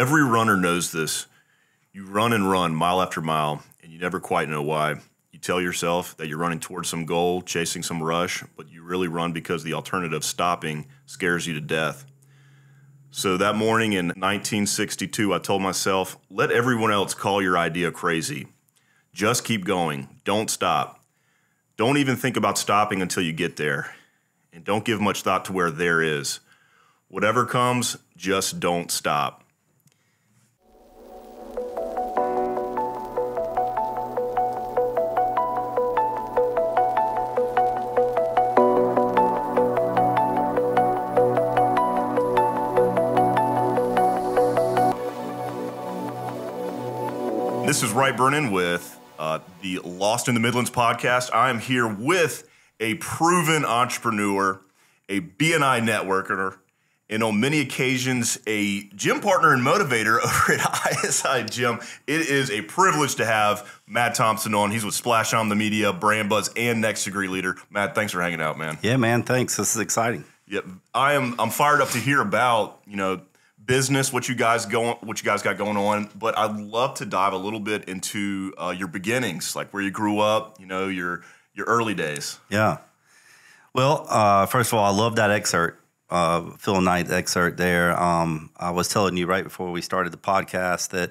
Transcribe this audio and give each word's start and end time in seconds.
Every 0.00 0.24
runner 0.24 0.56
knows 0.56 0.92
this. 0.92 1.26
You 1.92 2.06
run 2.06 2.32
and 2.32 2.50
run 2.50 2.74
mile 2.74 3.02
after 3.02 3.20
mile, 3.20 3.62
and 3.82 3.92
you 3.92 3.98
never 3.98 4.18
quite 4.18 4.48
know 4.48 4.62
why. 4.62 4.94
You 5.30 5.38
tell 5.38 5.60
yourself 5.60 6.16
that 6.16 6.26
you're 6.26 6.38
running 6.38 6.58
towards 6.58 6.88
some 6.88 7.04
goal, 7.04 7.42
chasing 7.42 7.82
some 7.82 8.02
rush, 8.02 8.42
but 8.56 8.72
you 8.72 8.82
really 8.82 9.08
run 9.08 9.32
because 9.32 9.62
the 9.62 9.74
alternative, 9.74 10.24
stopping, 10.24 10.86
scares 11.04 11.46
you 11.46 11.52
to 11.52 11.60
death. 11.60 12.06
So 13.10 13.36
that 13.36 13.56
morning 13.56 13.92
in 13.92 14.06
1962, 14.06 15.34
I 15.34 15.38
told 15.38 15.60
myself, 15.60 16.16
let 16.30 16.50
everyone 16.50 16.92
else 16.92 17.12
call 17.12 17.42
your 17.42 17.58
idea 17.58 17.92
crazy. 17.92 18.46
Just 19.12 19.44
keep 19.44 19.66
going. 19.66 20.08
Don't 20.24 20.48
stop. 20.48 21.04
Don't 21.76 21.98
even 21.98 22.16
think 22.16 22.38
about 22.38 22.56
stopping 22.56 23.02
until 23.02 23.22
you 23.22 23.34
get 23.34 23.58
there. 23.58 23.94
And 24.50 24.64
don't 24.64 24.86
give 24.86 24.98
much 24.98 25.20
thought 25.20 25.44
to 25.44 25.52
where 25.52 25.70
there 25.70 26.00
is. 26.00 26.40
Whatever 27.08 27.44
comes, 27.44 27.98
just 28.16 28.60
don't 28.60 28.90
stop. 28.90 29.44
This 47.80 47.88
is 47.88 47.96
Wright 47.96 48.14
Brennan 48.14 48.50
with 48.50 49.00
uh, 49.18 49.38
the 49.62 49.78
Lost 49.78 50.28
in 50.28 50.34
the 50.34 50.40
Midlands 50.40 50.70
podcast. 50.70 51.30
I 51.32 51.48
am 51.48 51.58
here 51.58 51.88
with 51.88 52.46
a 52.78 52.96
proven 52.96 53.64
entrepreneur, 53.64 54.60
a 55.08 55.22
BNI 55.22 55.80
networker, 55.80 56.58
and 57.08 57.22
on 57.22 57.40
many 57.40 57.60
occasions, 57.60 58.38
a 58.46 58.82
gym 58.88 59.20
partner 59.20 59.54
and 59.54 59.62
motivator 59.66 60.20
over 60.22 60.60
at 60.60 61.04
ISI 61.06 61.44
Gym. 61.44 61.80
It 62.06 62.20
is 62.20 62.50
a 62.50 62.60
privilege 62.60 63.14
to 63.14 63.24
have 63.24 63.80
Matt 63.86 64.14
Thompson 64.14 64.54
on. 64.54 64.70
He's 64.70 64.84
with 64.84 64.94
Splash 64.94 65.32
Omnimedia, 65.32 65.98
Brand 65.98 66.28
Buzz, 66.28 66.50
and 66.54 66.82
Next 66.82 67.04
Degree 67.04 67.28
Leader. 67.28 67.56
Matt, 67.70 67.94
thanks 67.94 68.12
for 68.12 68.20
hanging 68.20 68.42
out, 68.42 68.58
man. 68.58 68.76
Yeah, 68.82 68.98
man. 68.98 69.22
Thanks. 69.22 69.56
This 69.56 69.74
is 69.74 69.80
exciting. 69.80 70.26
Yep, 70.48 70.66
I 70.92 71.14
am. 71.14 71.34
I'm 71.40 71.50
fired 71.50 71.80
up 71.80 71.88
to 71.92 71.98
hear 71.98 72.20
about 72.20 72.82
you 72.86 72.96
know 72.96 73.22
business, 73.70 74.12
what 74.12 74.28
you 74.28 74.34
guys 74.34 74.66
going, 74.66 74.96
what 75.02 75.22
you 75.22 75.24
guys 75.24 75.42
got 75.42 75.56
going 75.56 75.76
on. 75.76 76.10
But 76.16 76.36
I'd 76.36 76.56
love 76.56 76.94
to 76.94 77.06
dive 77.06 77.32
a 77.32 77.36
little 77.36 77.60
bit 77.60 77.88
into 77.88 78.52
uh, 78.58 78.74
your 78.76 78.88
beginnings, 78.88 79.54
like 79.54 79.72
where 79.72 79.80
you 79.80 79.92
grew 79.92 80.18
up. 80.18 80.58
You 80.58 80.66
know, 80.66 80.88
your 80.88 81.22
your 81.54 81.66
early 81.66 81.94
days. 81.94 82.40
Yeah. 82.50 82.78
Well, 83.72 84.06
uh, 84.08 84.46
first 84.46 84.72
of 84.72 84.78
all, 84.78 84.84
I 84.84 84.96
love 84.96 85.14
that 85.16 85.30
excerpt, 85.30 85.80
uh, 86.10 86.50
Phil 86.58 86.80
Knight 86.80 87.08
excerpt 87.12 87.58
there. 87.58 87.96
Um, 87.96 88.50
I 88.56 88.72
was 88.72 88.88
telling 88.88 89.16
you 89.16 89.26
right 89.26 89.44
before 89.44 89.70
we 89.70 89.80
started 89.80 90.12
the 90.12 90.18
podcast 90.18 90.88
that 90.88 91.10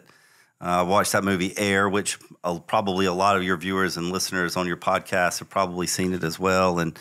uh, 0.59 0.65
I 0.65 0.81
watched 0.81 1.13
that 1.13 1.23
movie 1.23 1.57
Air, 1.57 1.87
which 1.87 2.19
uh, 2.43 2.59
probably 2.59 3.05
a 3.05 3.13
lot 3.13 3.37
of 3.37 3.43
your 3.43 3.55
viewers 3.55 3.95
and 3.95 4.11
listeners 4.11 4.57
on 4.57 4.67
your 4.67 4.75
podcast 4.75 5.39
have 5.39 5.49
probably 5.49 5.87
seen 5.87 6.13
it 6.13 6.25
as 6.25 6.37
well. 6.37 6.79
And 6.79 6.99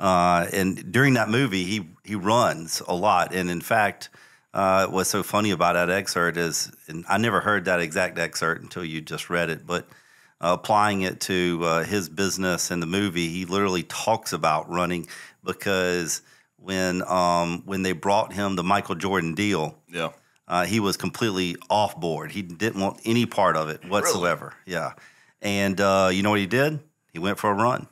uh, 0.00 0.46
and 0.52 0.90
during 0.90 1.14
that 1.14 1.28
movie, 1.28 1.62
he 1.62 1.88
he 2.02 2.16
runs 2.16 2.82
a 2.88 2.94
lot, 2.94 3.32
and 3.32 3.48
in 3.48 3.60
fact 3.60 4.10
uh, 4.56 4.86
what's 4.86 5.10
so 5.10 5.22
funny 5.22 5.50
about 5.50 5.74
that 5.74 5.90
excerpt 5.90 6.38
is, 6.38 6.72
and 6.88 7.04
I 7.10 7.18
never 7.18 7.40
heard 7.40 7.66
that 7.66 7.78
exact 7.80 8.18
excerpt 8.18 8.62
until 8.62 8.86
you 8.86 9.02
just 9.02 9.28
read 9.28 9.50
it, 9.50 9.66
but 9.66 9.86
uh, 10.40 10.56
applying 10.58 11.02
it 11.02 11.20
to 11.20 11.60
uh, 11.62 11.84
his 11.84 12.08
business 12.08 12.70
and 12.70 12.82
the 12.82 12.86
movie, 12.86 13.28
he 13.28 13.44
literally 13.44 13.82
talks 13.82 14.32
about 14.32 14.70
running 14.70 15.08
because 15.44 16.22
when 16.56 17.06
um, 17.06 17.64
when 17.66 17.82
they 17.82 17.92
brought 17.92 18.32
him 18.32 18.56
the 18.56 18.62
Michael 18.64 18.94
Jordan 18.94 19.34
deal, 19.34 19.76
yeah, 19.92 20.12
uh, 20.48 20.64
he 20.64 20.80
was 20.80 20.96
completely 20.96 21.56
off 21.68 22.00
board. 22.00 22.32
He 22.32 22.40
didn't 22.40 22.80
want 22.80 22.98
any 23.04 23.26
part 23.26 23.58
of 23.58 23.68
it 23.68 23.84
whatsoever. 23.86 24.54
Really? 24.64 24.78
Yeah, 24.78 24.92
and 25.42 25.78
uh, 25.78 26.08
you 26.10 26.22
know 26.22 26.30
what 26.30 26.40
he 26.40 26.46
did? 26.46 26.80
He 27.12 27.18
went 27.18 27.38
for 27.38 27.50
a 27.50 27.54
run. 27.54 27.88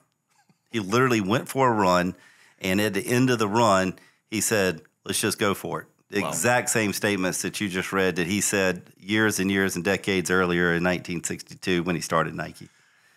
He 0.71 0.81
literally 0.81 1.21
went 1.21 1.47
for 1.47 1.69
a 1.69 1.75
run, 1.75 2.15
and 2.59 2.81
at 2.81 2.95
the 2.95 3.07
end 3.07 3.29
of 3.29 3.39
the 3.39 3.49
run, 3.49 3.97
he 4.31 4.41
said, 4.41 4.81
"Let's 5.05 5.21
just 5.21 5.39
go 5.39 5.53
for 5.53 5.83
it." 5.83 5.89
Wow. 6.23 6.29
exact 6.29 6.71
same 6.71 6.93
statements 6.93 7.43
that 7.43 7.61
you 7.61 7.69
just 7.69 7.93
read 7.93 8.17
that 8.17 8.27
he 8.27 8.41
said 8.41 8.83
years 8.99 9.39
and 9.39 9.51
years 9.51 9.77
and 9.77 9.85
decades 9.85 10.31
earlier 10.31 10.69
in 10.69 10.85
1962 10.85 11.83
when 11.83 11.95
he 11.95 12.01
started 12.01 12.35
Nike. 12.35 12.69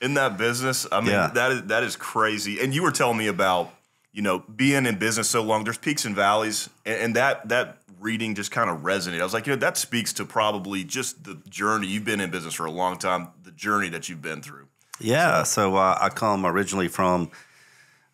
In 0.02 0.14
that 0.16 0.38
business, 0.38 0.86
I 0.92 1.02
mean 1.02 1.12
yeah. 1.12 1.32
that 1.34 1.52
is 1.52 1.64
that 1.64 1.84
is 1.84 1.96
crazy. 1.96 2.60
And 2.60 2.74
you 2.74 2.84
were 2.84 2.92
telling 2.92 3.18
me 3.18 3.28
about 3.28 3.74
you 4.14 4.22
know 4.22 4.40
being 4.40 4.86
in 4.86 4.98
business 4.98 5.30
so 5.30 5.42
long. 5.42 5.64
There's 5.64 5.78
peaks 5.78 6.06
and 6.06 6.16
valleys, 6.16 6.70
and, 6.86 7.02
and 7.02 7.16
that 7.16 7.50
that 7.50 7.78
reading 8.00 8.36
just 8.36 8.52
kind 8.52 8.70
of 8.70 8.80
resonated. 8.80 9.22
I 9.22 9.24
was 9.24 9.34
like, 9.34 9.48
you 9.48 9.54
know, 9.54 9.60
that 9.60 9.78
speaks 9.78 10.14
to 10.14 10.26
probably 10.26 10.84
just 10.84 11.24
the 11.24 11.42
journey 11.50 11.88
you've 11.88 12.06
been 12.06 12.22
in 12.22 12.30
business 12.30 12.54
for 12.54 12.66
a 12.66 12.72
long 12.72 12.98
time, 12.98 13.30
the 13.44 13.52
journey 13.52 13.90
that 13.90 14.08
you've 14.08 14.22
been 14.22 14.42
through. 14.42 14.68
Yeah. 15.00 15.44
So, 15.44 15.72
so 15.72 15.76
uh, 15.78 15.98
I 16.00 16.10
come 16.10 16.46
originally 16.46 16.88
from 16.88 17.32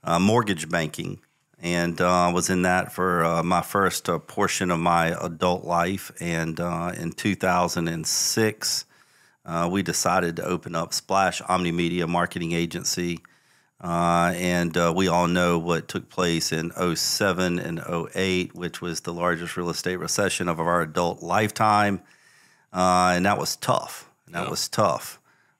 uh, 0.04 0.20
mortgage 0.20 0.70
banking 0.70 1.20
and 1.64 2.02
uh, 2.02 2.30
was 2.34 2.50
in 2.50 2.64
that 2.64 2.92
for 2.92 3.24
uh, 3.24 3.42
my 3.42 3.62
first 3.62 4.10
uh, 4.10 4.20
portion 4.20 4.70
of 4.70 4.80
my 4.80 5.16
adult 5.24 5.64
life. 5.64 6.12
And 6.20 6.60
uh, 6.60 6.92
in 6.98 7.14
2006, 7.14 8.86
uh, 9.46 9.70
we 9.72 9.82
decided 9.82 10.36
to 10.36 10.46
open 10.46 10.76
up 10.76 10.94
Splash 10.94 11.42
Omnimedia 11.44 12.06
Marketing 12.06 12.52
Agency. 12.52 13.22
Uh, 13.80 14.34
and 14.36 14.76
we 14.94 15.08
all 15.08 15.28
know 15.28 15.58
what 15.58 15.88
took 15.88 16.10
place 16.10 16.52
in 16.52 16.72
07 16.96 17.60
and 17.60 17.82
08, 18.14 18.54
which 18.54 18.82
was 18.82 19.02
the 19.02 19.14
largest 19.14 19.56
real 19.56 19.70
estate 19.70 19.98
recession 19.98 20.50
of 20.50 20.60
our 20.60 20.82
adult 20.82 21.24
lifetime. 21.24 22.02
and 22.74 23.26
that 23.26 23.38
was 23.38 23.56
tough. 23.56 24.10
That 24.28 24.44
yeah. 24.44 24.50
was 24.50 24.68
tough. 24.68 25.20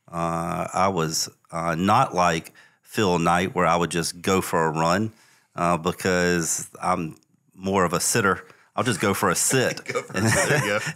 I 0.10 0.90
was 0.90 1.30
not 1.52 2.14
like 2.14 2.54
Phil 2.82 3.20
Knight, 3.20 3.56
where 3.56 3.66
I 3.66 3.78
would 3.78 3.92
just 3.92 4.22
go 4.22 4.42
for 4.42 4.66
a 4.66 4.70
run 4.70 5.14
uh, 5.56 5.78
because 5.78 6.70
I'm 6.82 7.16
more 7.54 7.86
of 7.86 7.94
a 7.94 8.00
sitter. 8.00 8.46
I'll 8.76 8.84
just 8.84 9.00
go 9.00 9.14
for 9.14 9.30
a 9.30 9.36
sit 9.36 9.88
for 9.88 10.18
and, 10.18 10.26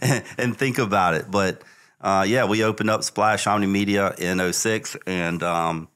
and, 0.02 0.24
and, 0.38 0.56
think 0.56 0.78
about 0.78 1.14
it. 1.14 1.30
But 1.30 1.62
uh, 2.00 2.24
yeah, 2.28 2.44
we 2.44 2.64
opened 2.64 2.90
up 2.90 3.04
Splash 3.04 3.44
Omnimedia 3.44 4.18
in 4.18 4.52
06 4.52 4.96
and 5.06 5.42
um, 5.42 5.88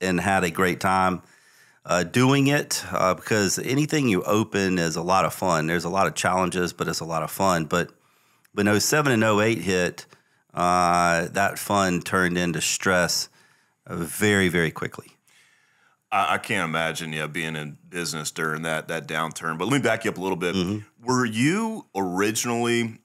and 0.00 0.20
had 0.20 0.44
a 0.44 0.50
great 0.50 0.80
time 0.80 1.22
uh, 1.84 2.04
doing 2.04 2.46
it 2.46 2.84
uh, 2.92 3.14
because 3.14 3.58
anything 3.58 4.08
you 4.08 4.22
open 4.24 4.78
is 4.78 4.96
a 4.96 5.02
lot 5.02 5.24
of 5.24 5.34
fun. 5.34 5.66
There's 5.66 5.84
a 5.84 5.88
lot 5.88 6.06
of 6.06 6.14
challenges, 6.14 6.72
but 6.72 6.88
it's 6.88 7.00
a 7.00 7.04
lot 7.04 7.22
of 7.22 7.30
fun. 7.30 7.64
But 7.64 7.90
when 8.52 8.78
07 8.78 9.12
and 9.12 9.24
08 9.24 9.58
hit, 9.58 10.06
uh, 10.54 11.28
that 11.28 11.58
fun 11.58 12.00
turned 12.00 12.36
into 12.36 12.60
stress 12.60 13.28
very, 13.86 14.48
very 14.48 14.70
quickly. 14.70 15.17
I, 16.10 16.34
I, 16.34 16.38
can't 16.38 16.68
imagine, 16.68 17.12
yeah, 17.12 17.26
being 17.26 17.56
in 17.56 17.76
business 17.88 18.30
during 18.30 18.62
that 18.62 18.88
that 18.88 19.06
downturn. 19.06 19.58
But 19.58 19.66
let 19.66 19.74
me 19.74 19.82
back 19.82 20.04
you 20.04 20.10
up 20.10 20.18
a 20.18 20.20
little 20.20 20.36
bit. 20.36 20.54
Mm-hmm. 20.54 21.06
Were 21.06 21.24
you 21.24 21.86
originally? 21.94 22.98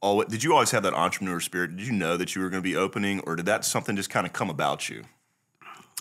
Always, 0.00 0.28
did 0.28 0.42
you 0.42 0.52
always 0.52 0.72
have 0.72 0.82
that 0.82 0.94
entrepreneur 0.94 1.38
spirit? 1.38 1.76
Did 1.76 1.86
you 1.86 1.92
know 1.92 2.16
that 2.16 2.34
you 2.34 2.42
were 2.42 2.50
going 2.50 2.62
to 2.62 2.68
be 2.68 2.76
opening, 2.76 3.20
or 3.20 3.36
did 3.36 3.46
that 3.46 3.64
something 3.64 3.94
just 3.94 4.10
kind 4.10 4.26
of 4.26 4.32
come 4.32 4.50
about 4.50 4.88
you? 4.88 5.04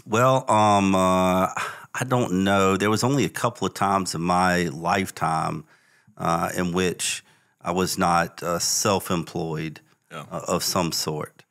Well, 0.08 0.50
um, 0.50 0.96
uh, 0.96 1.50
I 1.94 2.04
don't 2.08 2.44
know. 2.44 2.78
There 2.78 2.90
was 2.90 3.04
only 3.04 3.26
a 3.26 3.30
couple 3.30 3.68
of 3.68 3.76
times 3.76 4.16
in 4.16 4.22
my 4.22 4.64
lifetime 4.64 5.66
uh, 6.18 6.50
in 6.56 6.72
which 6.72 7.24
I 7.62 7.72
was 7.72 8.00
not 8.00 8.42
uh, 8.42 8.58
self-employed 8.58 9.82
yeah. 10.12 10.26
Uh, 10.32 10.42
of 10.48 10.64
some 10.64 10.92
sort, 10.92 11.44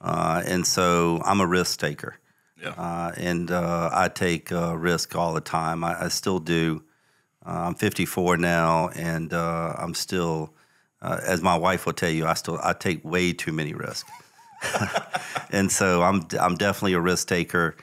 uh, 0.00 0.42
and 0.46 0.66
so 0.66 1.20
I'm 1.24 1.40
a 1.40 1.46
risk 1.46 1.78
taker. 1.78 2.16
Yeah. 2.60 2.70
Uh, 2.70 3.12
and 3.16 3.50
uh, 3.50 3.90
I 3.92 4.08
take 4.08 4.50
uh, 4.50 4.76
risk 4.76 5.14
all 5.14 5.32
the 5.32 5.40
time. 5.40 5.84
I, 5.84 6.04
I 6.04 6.08
still 6.08 6.38
do. 6.40 6.82
Uh, 7.46 7.66
I'm 7.68 7.74
54 7.74 8.36
now, 8.36 8.88
and 8.88 9.32
uh, 9.32 9.74
I'm 9.78 9.94
still, 9.94 10.54
uh, 11.00 11.20
as 11.24 11.40
my 11.40 11.56
wife 11.56 11.86
will 11.86 11.92
tell 11.92 12.10
you, 12.10 12.26
I 12.26 12.34
still 12.34 12.58
I 12.62 12.72
take 12.72 13.04
way 13.04 13.32
too 13.32 13.52
many 13.52 13.74
risks. 13.74 14.10
and 15.50 15.70
so 15.70 16.02
I'm 16.02 16.26
I'm 16.38 16.56
definitely 16.56 16.94
a 16.94 17.00
risk 17.00 17.28
taker, 17.28 17.76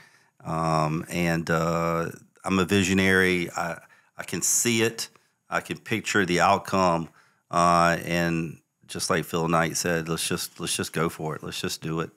um, 0.44 1.06
and 1.10 1.50
I'm 1.50 2.60
a 2.60 2.66
visionary. 2.66 3.50
I 3.52 3.80
I 4.18 4.24
can 4.24 4.42
see 4.42 4.82
it. 4.82 5.10
I 5.50 5.62
can 5.62 5.78
picture 5.78 6.26
the 6.26 6.42
outcome, 6.42 7.10
and 7.50 8.60
just 8.88 9.10
like 9.10 9.24
Phil 9.24 9.48
Knight 9.48 9.78
said, 9.78 10.10
let's 10.10 10.28
just 10.28 10.60
let's 10.60 10.76
just 10.76 10.92
go 10.92 11.08
for 11.08 11.34
it. 11.36 11.44
Let's 11.44 11.62
just 11.62 11.82
do 11.82 12.02
it 12.02 12.10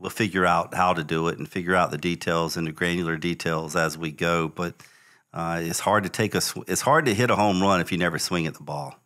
we'll 0.00 0.10
figure 0.10 0.46
out 0.46 0.74
how 0.74 0.94
to 0.94 1.04
do 1.04 1.28
it 1.28 1.38
and 1.38 1.48
figure 1.48 1.74
out 1.74 1.90
the 1.90 1.98
details 1.98 2.56
and 2.56 2.66
the 2.66 2.72
granular 2.72 3.16
details 3.16 3.76
as 3.76 3.96
we 3.98 4.10
go. 4.10 4.48
But 4.48 4.74
uh, 5.32 5.60
it's 5.62 5.80
hard 5.80 6.04
to 6.04 6.10
take 6.10 6.34
a 6.34 6.40
it's 6.66 6.80
hard 6.80 7.04
to 7.06 7.14
hit 7.14 7.30
a 7.30 7.36
home 7.36 7.60
run 7.62 7.80
if 7.80 7.92
you 7.92 7.98
never 7.98 8.18
swing 8.18 8.46
at 8.46 8.54
the 8.54 8.62
ball. 8.62 8.96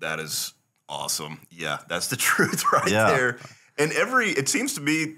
That 0.00 0.18
is 0.18 0.54
awesome. 0.88 1.40
Yeah, 1.50 1.78
that's 1.88 2.08
the 2.08 2.16
truth 2.16 2.64
right 2.72 2.90
yeah. 2.90 3.10
there. 3.10 3.38
And 3.78 3.92
every 3.92 4.30
it 4.30 4.48
seems 4.48 4.74
to 4.74 4.80
be. 4.80 5.16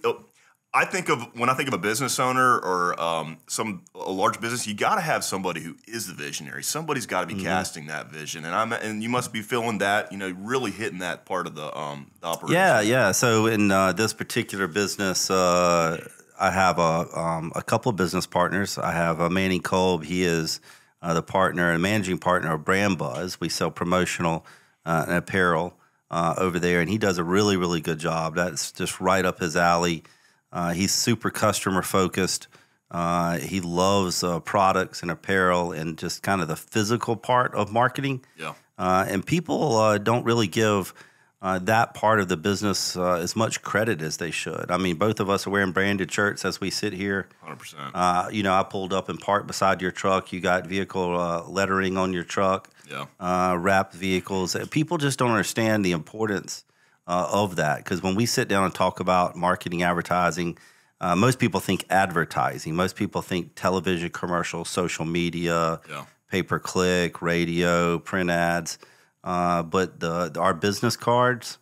I 0.78 0.84
think 0.84 1.08
of 1.08 1.36
when 1.36 1.50
I 1.50 1.54
think 1.54 1.66
of 1.66 1.74
a 1.74 1.78
business 1.78 2.20
owner 2.20 2.56
or 2.56 3.00
um, 3.00 3.38
some 3.48 3.82
a 3.96 4.12
large 4.12 4.40
business, 4.40 4.64
you 4.64 4.74
got 4.74 4.94
to 4.94 5.00
have 5.00 5.24
somebody 5.24 5.60
who 5.60 5.74
is 5.88 6.06
the 6.06 6.14
visionary. 6.14 6.62
Somebody's 6.62 7.04
got 7.04 7.22
to 7.22 7.26
be 7.26 7.34
mm-hmm. 7.34 7.46
casting 7.46 7.86
that 7.88 8.12
vision, 8.12 8.44
and 8.44 8.54
I'm 8.54 8.72
and 8.72 9.02
you 9.02 9.08
must 9.08 9.32
be 9.32 9.42
feeling 9.42 9.78
that. 9.78 10.12
You 10.12 10.18
know, 10.18 10.32
really 10.38 10.70
hitting 10.70 11.00
that 11.00 11.26
part 11.26 11.48
of 11.48 11.56
the 11.56 11.76
um 11.76 12.12
the 12.20 12.28
operation. 12.28 12.54
Yeah, 12.54 12.80
yeah. 12.80 13.10
So 13.10 13.46
in 13.46 13.72
uh, 13.72 13.92
this 13.92 14.12
particular 14.12 14.68
business, 14.68 15.32
uh, 15.32 16.08
I 16.38 16.52
have 16.52 16.78
a 16.78 17.08
um, 17.18 17.50
a 17.56 17.62
couple 17.62 17.90
of 17.90 17.96
business 17.96 18.28
partners. 18.28 18.78
I 18.78 18.92
have 18.92 19.18
a 19.18 19.28
Manny 19.28 19.58
Kolb. 19.58 20.04
He 20.04 20.22
is 20.22 20.60
uh, 21.02 21.12
the 21.12 21.24
partner 21.24 21.72
and 21.72 21.82
managing 21.82 22.18
partner 22.18 22.54
of 22.54 22.64
Brand 22.64 22.98
Buzz. 22.98 23.40
We 23.40 23.48
sell 23.48 23.72
promotional 23.72 24.46
uh, 24.86 25.06
and 25.08 25.16
apparel 25.16 25.76
uh, 26.08 26.34
over 26.38 26.60
there, 26.60 26.80
and 26.80 26.88
he 26.88 26.98
does 26.98 27.18
a 27.18 27.24
really 27.24 27.56
really 27.56 27.80
good 27.80 27.98
job. 27.98 28.36
That's 28.36 28.70
just 28.70 29.00
right 29.00 29.24
up 29.24 29.40
his 29.40 29.56
alley. 29.56 30.04
Uh, 30.52 30.72
he's 30.72 30.92
super 30.92 31.30
customer 31.30 31.82
focused. 31.82 32.48
Uh, 32.90 33.38
he 33.38 33.60
loves 33.60 34.24
uh, 34.24 34.40
products 34.40 35.02
and 35.02 35.10
apparel 35.10 35.72
and 35.72 35.98
just 35.98 36.22
kind 36.22 36.40
of 36.40 36.48
the 36.48 36.56
physical 36.56 37.16
part 37.16 37.54
of 37.54 37.70
marketing. 37.70 38.24
Yeah. 38.38 38.54
Uh, 38.78 39.04
and 39.08 39.26
people 39.26 39.76
uh, 39.76 39.98
don't 39.98 40.24
really 40.24 40.46
give 40.46 40.94
uh, 41.42 41.58
that 41.58 41.94
part 41.94 42.18
of 42.18 42.28
the 42.28 42.36
business 42.36 42.96
as 42.96 43.36
much 43.36 43.62
credit 43.62 44.00
as 44.00 44.16
they 44.16 44.30
should. 44.30 44.70
I 44.70 44.76
mean, 44.76 44.96
both 44.96 45.20
of 45.20 45.28
us 45.28 45.46
are 45.46 45.50
wearing 45.50 45.72
branded 45.72 46.10
shirts 46.10 46.44
as 46.44 46.60
we 46.60 46.70
sit 46.70 46.92
here. 46.92 47.28
100%. 47.46 48.32
you 48.32 48.42
know, 48.42 48.54
I 48.54 48.62
pulled 48.62 48.92
up 48.92 49.08
and 49.08 49.20
parked 49.20 49.46
beside 49.46 49.82
your 49.82 49.92
truck. 49.92 50.32
You 50.32 50.40
got 50.40 50.66
vehicle 50.66 51.44
lettering 51.48 51.96
on 51.96 52.12
your 52.12 52.24
truck. 52.24 52.70
Yeah. 52.90 53.54
wrapped 53.54 53.94
vehicles. 53.94 54.56
People 54.70 54.96
just 54.98 55.18
don't 55.18 55.30
understand 55.30 55.84
the 55.84 55.92
importance 55.92 56.64
uh, 57.08 57.28
of 57.32 57.56
that 57.56 57.78
because 57.78 58.02
when 58.02 58.14
we 58.14 58.26
sit 58.26 58.46
down 58.48 58.64
and 58.64 58.74
talk 58.74 59.00
about 59.00 59.34
marketing, 59.34 59.82
advertising, 59.82 60.58
uh, 61.00 61.16
most 61.16 61.38
people 61.38 61.60
think 61.60 61.84
advertising. 61.90 62.74
Most 62.74 62.96
people 62.96 63.22
think 63.22 63.52
television 63.54 64.10
commercials, 64.10 64.68
social 64.68 65.04
media, 65.04 65.80
yeah. 65.88 66.04
pay 66.30 66.42
per 66.42 66.58
click, 66.58 67.22
radio, 67.22 67.98
print 67.98 68.30
ads. 68.30 68.78
Uh, 69.24 69.62
but 69.62 70.00
the, 70.00 70.34
our 70.38 70.54
business 70.54 70.96
cards, 70.96 71.58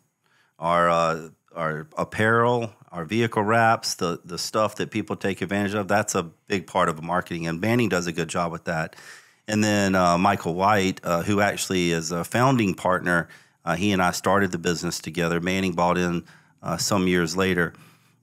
our 0.59 0.91
uh, 0.91 1.29
our 1.55 1.87
apparel, 1.97 2.73
our 2.91 3.05
vehicle 3.05 3.43
wraps, 3.43 3.95
the 3.95 4.21
the 4.25 4.39
stuff 4.39 4.77
that 4.77 4.91
people 4.91 5.17
take 5.17 5.43
advantage 5.43 5.75
of, 5.75 5.87
that's 5.87 6.15
a 6.15 6.23
big 6.23 6.67
part 6.67 6.89
of 6.89 7.03
marketing. 7.03 7.47
And 7.47 7.61
Manning 7.61 7.89
does 7.89 8.07
a 8.07 8.13
good 8.13 8.29
job 8.29 8.53
with 8.53 8.65
that. 8.65 8.97
And 9.49 9.63
then 9.63 9.95
uh, 9.95 10.19
Michael 10.19 10.55
White, 10.55 11.01
uh, 11.05 11.23
who 11.23 11.41
actually 11.41 11.93
is 11.93 12.11
a 12.11 12.25
founding 12.25 12.75
partner 12.75 13.29
uh, 13.67 13.75
he 13.75 13.91
and 13.93 14.01
I 14.01 14.13
started 14.13 14.53
the 14.53 14.59
business 14.59 15.01
together. 15.01 15.41
Manning 15.41 15.73
bought 15.73 15.99
in 15.99 16.25
uh, 16.63 16.77
some 16.77 17.09
years 17.09 17.37
later. 17.37 17.75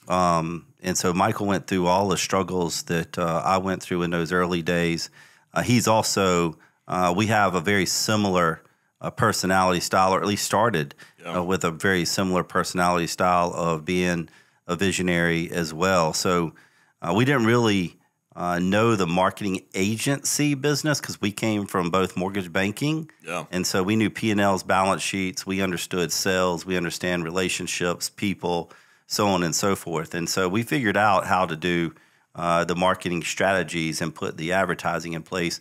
Um, 0.07 0.65
and 0.81 0.97
so 0.97 1.13
Michael 1.13 1.47
went 1.47 1.67
through 1.67 1.85
all 1.87 2.07
the 2.07 2.17
struggles 2.17 2.83
that 2.83 3.17
uh, 3.17 3.41
I 3.43 3.57
went 3.57 3.83
through 3.83 4.03
in 4.03 4.11
those 4.11 4.31
early 4.31 4.61
days. 4.61 5.09
Uh, 5.53 5.61
he's 5.61 5.87
also, 5.87 6.57
uh, 6.87 7.13
we 7.15 7.27
have 7.27 7.55
a 7.55 7.61
very 7.61 7.85
similar 7.85 8.63
uh, 9.01 9.11
personality 9.11 9.81
style, 9.81 10.13
or 10.13 10.21
at 10.21 10.25
least 10.25 10.45
started 10.45 10.95
yeah. 11.21 11.39
with 11.39 11.65
a 11.65 11.71
very 11.71 12.05
similar 12.05 12.43
personality 12.43 13.07
style 13.07 13.53
of 13.53 13.83
being 13.83 14.29
a 14.65 14.77
visionary 14.77 15.51
as 15.51 15.73
well. 15.73 16.13
So 16.13 16.53
we 17.13 17.25
didn't 17.25 17.45
really 17.45 17.97
uh, 18.35 18.59
know 18.59 18.95
the 18.95 19.07
marketing 19.07 19.61
agency 19.75 20.55
business 20.55 20.99
because 20.99 21.21
we 21.21 21.31
came 21.31 21.65
from 21.65 21.89
both 21.89 22.17
mortgage 22.17 22.51
banking, 22.51 23.09
yeah. 23.25 23.45
and 23.51 23.65
so 23.65 23.83
we 23.83 23.95
knew 23.95 24.09
P 24.09 24.31
and 24.31 24.41
L's, 24.41 24.63
balance 24.63 25.01
sheets. 25.01 25.45
We 25.45 25.61
understood 25.61 26.11
sales. 26.11 26.65
We 26.65 26.77
understand 26.77 27.23
relationships, 27.23 28.09
people, 28.09 28.71
so 29.07 29.27
on 29.27 29.43
and 29.43 29.55
so 29.55 29.75
forth. 29.75 30.13
And 30.15 30.27
so 30.27 30.49
we 30.49 30.63
figured 30.63 30.97
out 30.97 31.25
how 31.25 31.45
to 31.45 31.55
do 31.55 31.93
uh, 32.35 32.65
the 32.65 32.75
marketing 32.75 33.23
strategies 33.23 34.01
and 34.01 34.13
put 34.13 34.37
the 34.37 34.53
advertising 34.53 35.13
in 35.13 35.21
place 35.21 35.59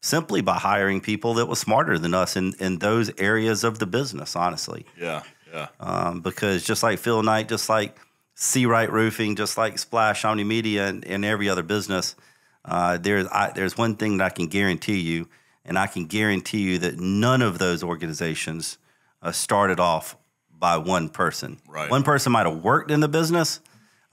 simply 0.00 0.42
by 0.42 0.54
hiring 0.54 1.00
people 1.00 1.34
that 1.34 1.46
were 1.46 1.56
smarter 1.56 1.98
than 1.98 2.14
us 2.14 2.36
in 2.36 2.54
in 2.60 2.78
those 2.78 3.10
areas 3.18 3.64
of 3.64 3.78
the 3.78 3.86
business. 3.86 4.36
Honestly, 4.36 4.86
yeah, 4.98 5.22
yeah. 5.52 5.68
Um, 5.80 6.20
because 6.20 6.64
just 6.64 6.82
like 6.82 6.98
Phil 6.98 7.22
Knight, 7.22 7.48
just 7.48 7.68
like 7.68 7.96
Seawright 8.36 8.90
Roofing, 8.90 9.36
just 9.36 9.56
like 9.56 9.78
Splash 9.78 10.22
Omnimedia 10.22 10.88
and, 10.88 11.04
and 11.04 11.24
every 11.24 11.48
other 11.48 11.62
business, 11.62 12.16
uh, 12.64 12.98
there's 12.98 13.26
I, 13.28 13.52
there's 13.54 13.76
one 13.76 13.96
thing 13.96 14.18
that 14.18 14.24
I 14.24 14.30
can 14.30 14.46
guarantee 14.46 15.00
you, 15.00 15.28
and 15.64 15.78
I 15.78 15.86
can 15.86 16.06
guarantee 16.06 16.60
you 16.60 16.78
that 16.78 16.98
none 16.98 17.42
of 17.42 17.58
those 17.58 17.82
organizations 17.82 18.78
uh, 19.22 19.32
started 19.32 19.78
off 19.78 20.16
by 20.50 20.78
one 20.78 21.08
person. 21.08 21.60
Right. 21.68 21.90
One 21.90 22.02
person 22.02 22.32
might 22.32 22.46
have 22.46 22.62
worked 22.62 22.90
in 22.90 23.00
the 23.00 23.08
business, 23.08 23.60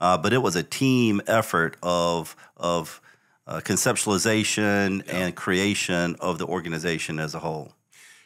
uh, 0.00 0.18
but 0.18 0.32
it 0.32 0.38
was 0.38 0.56
a 0.56 0.62
team 0.62 1.20
effort 1.26 1.76
of 1.82 2.36
of 2.56 3.00
uh, 3.46 3.60
conceptualization 3.60 5.06
yeah. 5.06 5.16
and 5.16 5.34
creation 5.34 6.16
of 6.20 6.38
the 6.38 6.46
organization 6.46 7.18
as 7.18 7.34
a 7.34 7.40
whole. 7.40 7.72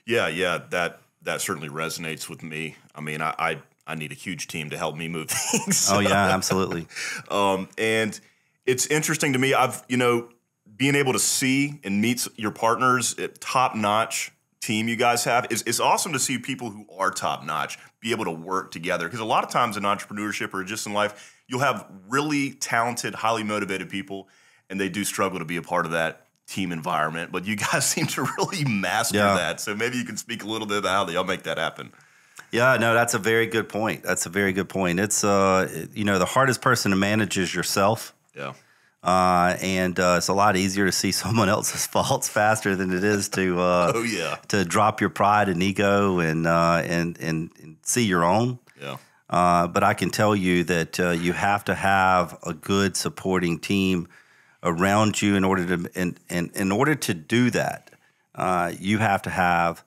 Yeah, 0.04 0.28
yeah, 0.28 0.58
that 0.70 1.00
that 1.22 1.40
certainly 1.40 1.68
resonates 1.68 2.28
with 2.28 2.42
me. 2.42 2.76
I 2.94 3.00
mean, 3.00 3.20
I, 3.22 3.34
I 3.38 3.58
I 3.86 3.94
need 3.94 4.12
a 4.12 4.16
huge 4.16 4.48
team 4.48 4.70
to 4.70 4.78
help 4.78 4.96
me 4.96 5.08
move 5.08 5.30
things. 5.30 5.88
Oh 5.90 6.00
yeah, 6.00 6.34
absolutely. 6.34 6.86
um, 7.30 7.68
and 7.78 8.18
it's 8.64 8.86
interesting 8.86 9.32
to 9.32 9.38
me. 9.38 9.54
I've 9.54 9.84
you 9.88 9.96
know 9.96 10.28
being 10.76 10.94
able 10.94 11.12
to 11.12 11.18
see 11.18 11.80
and 11.84 12.00
meet 12.00 12.26
your 12.36 12.50
partners 12.50 13.18
at 13.18 13.40
top 13.40 13.74
notch 13.74 14.32
team 14.60 14.88
you 14.88 14.96
guys 14.96 15.24
have 15.24 15.46
is, 15.50 15.62
is 15.62 15.80
awesome 15.80 16.12
to 16.12 16.18
see 16.18 16.38
people 16.38 16.70
who 16.70 16.84
are 16.98 17.10
top 17.10 17.44
notch 17.44 17.78
be 18.00 18.10
able 18.10 18.24
to 18.24 18.32
work 18.32 18.70
together 18.72 19.06
because 19.06 19.20
a 19.20 19.24
lot 19.24 19.44
of 19.44 19.50
times 19.50 19.76
in 19.76 19.84
entrepreneurship 19.84 20.52
or 20.52 20.64
just 20.64 20.86
in 20.86 20.92
life 20.92 21.40
you'll 21.46 21.60
have 21.60 21.86
really 22.08 22.50
talented 22.52 23.14
highly 23.14 23.44
motivated 23.44 23.88
people 23.88 24.28
and 24.68 24.80
they 24.80 24.88
do 24.88 25.04
struggle 25.04 25.38
to 25.38 25.44
be 25.44 25.56
a 25.56 25.62
part 25.62 25.86
of 25.86 25.92
that 25.92 26.26
team 26.48 26.72
environment 26.72 27.30
but 27.30 27.44
you 27.44 27.54
guys 27.54 27.86
seem 27.88 28.06
to 28.06 28.26
really 28.38 28.64
master 28.64 29.18
yeah. 29.18 29.34
that 29.34 29.60
so 29.60 29.74
maybe 29.74 29.96
you 29.96 30.04
can 30.04 30.16
speak 30.16 30.42
a 30.42 30.46
little 30.46 30.66
bit 30.66 30.78
about 30.78 30.90
how 30.90 31.04
they 31.04 31.14
all 31.14 31.24
make 31.24 31.44
that 31.44 31.58
happen 31.58 31.92
yeah, 32.52 32.76
no, 32.78 32.94
that's 32.94 33.14
a 33.14 33.18
very 33.18 33.46
good 33.46 33.68
point. 33.68 34.02
That's 34.02 34.26
a 34.26 34.30
very 34.30 34.52
good 34.52 34.68
point. 34.68 35.00
It's 35.00 35.24
uh, 35.24 35.88
you 35.92 36.04
know, 36.04 36.18
the 36.18 36.26
hardest 36.26 36.60
person 36.60 36.90
to 36.90 36.96
manage 36.96 37.38
is 37.38 37.54
yourself. 37.54 38.14
Yeah. 38.34 38.52
Uh, 39.06 39.56
and 39.60 40.00
uh, 40.00 40.16
it's 40.18 40.26
a 40.26 40.32
lot 40.32 40.56
easier 40.56 40.84
to 40.84 40.92
see 40.92 41.12
someone 41.24 41.48
else's 41.48 41.86
faults 41.86 42.28
faster 42.28 42.74
than 42.74 42.92
it 42.92 43.04
is 43.04 43.28
to 43.30 43.60
uh, 43.60 43.92
oh 43.94 44.02
yeah 44.02 44.36
to 44.48 44.64
drop 44.64 45.00
your 45.00 45.10
pride 45.10 45.48
and 45.48 45.62
ego 45.62 46.18
and 46.18 46.46
uh, 46.46 46.82
and, 46.84 47.16
and, 47.20 47.50
and 47.62 47.76
see 47.82 48.04
your 48.04 48.24
own. 48.24 48.58
Yeah. 48.80 48.96
Uh, 49.30 49.66
but 49.66 49.82
I 49.82 49.94
can 49.94 50.10
tell 50.10 50.36
you 50.36 50.64
that 50.64 51.00
uh, 51.00 51.10
you 51.10 51.32
have 51.32 51.64
to 51.64 51.74
have 51.74 52.38
a 52.44 52.54
good 52.54 52.96
supporting 52.96 53.58
team 53.58 54.08
around 54.62 55.20
you 55.22 55.36
in 55.36 55.44
order 55.44 55.76
to 55.76 55.90
and, 55.94 56.18
and 56.28 56.50
in 56.54 56.72
order 56.72 56.94
to 56.94 57.14
do 57.14 57.50
that, 57.50 57.90
you 58.80 58.98
have 58.98 59.22
to 59.22 59.30
have 59.30 59.84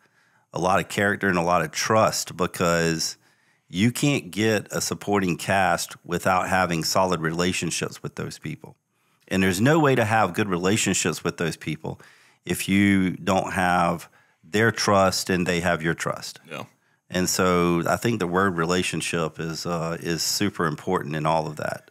a 0.53 0.59
lot 0.59 0.79
of 0.79 0.89
character 0.89 1.27
and 1.27 1.37
a 1.37 1.43
lot 1.43 1.61
of 1.61 1.71
trust 1.71 2.35
because 2.35 3.17
you 3.67 3.91
can't 3.91 4.31
get 4.31 4.67
a 4.71 4.81
supporting 4.81 5.37
cast 5.37 5.95
without 6.05 6.49
having 6.49 6.83
solid 6.83 7.21
relationships 7.21 8.01
with 8.01 8.15
those 8.15 8.39
people. 8.39 8.75
And 9.27 9.43
there's 9.43 9.61
no 9.61 9.79
way 9.79 9.93
to 9.95 10.05
have 10.05 10.33
good 10.33 10.49
relationships 10.49 11.23
with 11.23 11.37
those 11.37 11.55
people 11.55 12.01
if 12.45 12.67
you 12.67 13.11
don't 13.11 13.53
have 13.53 14.09
their 14.43 14.71
trust 14.71 15.29
and 15.29 15.45
they 15.45 15.59
have 15.59 15.83
your 15.83 15.93
trust. 15.93 16.39
Yeah. 16.49 16.63
And 17.09 17.29
so 17.29 17.83
I 17.87 17.95
think 17.95 18.19
the 18.19 18.27
word 18.27 18.57
relationship 18.57 19.39
is 19.39 19.65
uh, 19.65 19.97
is 19.99 20.23
super 20.23 20.65
important 20.65 21.15
in 21.15 21.25
all 21.25 21.47
of 21.47 21.55
that. 21.57 21.88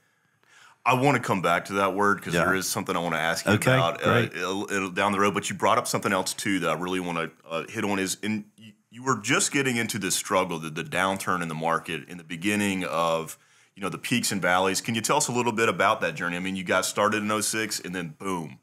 I 0.85 0.94
want 0.94 1.16
to 1.16 1.23
come 1.23 1.42
back 1.42 1.66
to 1.66 1.75
that 1.75 1.94
word 1.94 2.16
because 2.16 2.35
yeah. 2.35 2.44
there 2.44 2.54
is 2.54 2.66
something 2.66 2.97
I 2.97 3.00
want 3.00 3.14
to 3.14 3.20
ask 3.20 3.44
you 3.44 3.52
okay, 3.52 3.75
about 3.75 4.02
uh, 4.04 4.88
down 4.90 5.12
the 5.12 5.20
road. 5.20 5.35
But 5.35 5.50
you 5.50 5.56
brought 5.56 5.76
up 5.76 5.87
something 5.87 6.12
else 6.12 6.32
too 6.32 6.61
that 6.61 6.70
I 6.70 6.75
really 6.75 7.00
want 7.00 7.18
to 7.18 7.30
uh, 7.49 7.64
hit 7.68 7.85
on. 7.85 7.99
Is 7.99 8.16
in 8.23 8.47
you, 8.56 8.73
you 8.90 9.02
were 9.02 9.18
just 9.20 9.52
getting 9.52 9.76
into 9.76 9.99
this 9.99 10.14
struggle, 10.14 10.58
the, 10.58 10.70
the 10.70 10.82
downturn 10.82 11.42
in 11.42 11.49
the 11.49 11.54
market 11.54 12.08
in 12.08 12.16
the 12.16 12.25
beginning 12.25 12.85
of 12.85 13.37
you 13.76 13.82
know 13.82 13.88
the 13.88 13.99
peaks 13.99 14.32
and 14.32 14.40
valleys. 14.40 14.80
Can 14.80 14.94
you 14.94 15.00
tell 15.00 15.18
us 15.18 15.28
a 15.28 15.32
little 15.32 15.52
bit 15.52 15.68
about 15.68 16.00
that 16.00 16.14
journey? 16.14 16.37
I 16.37 16.40
mean, 16.40 16.56
you 16.56 16.64
got 16.64 16.85
started 16.85 17.23
in 17.23 17.42
06 17.42 17.80
and 17.80 17.94
then 17.94 18.14
boom, 18.18 18.58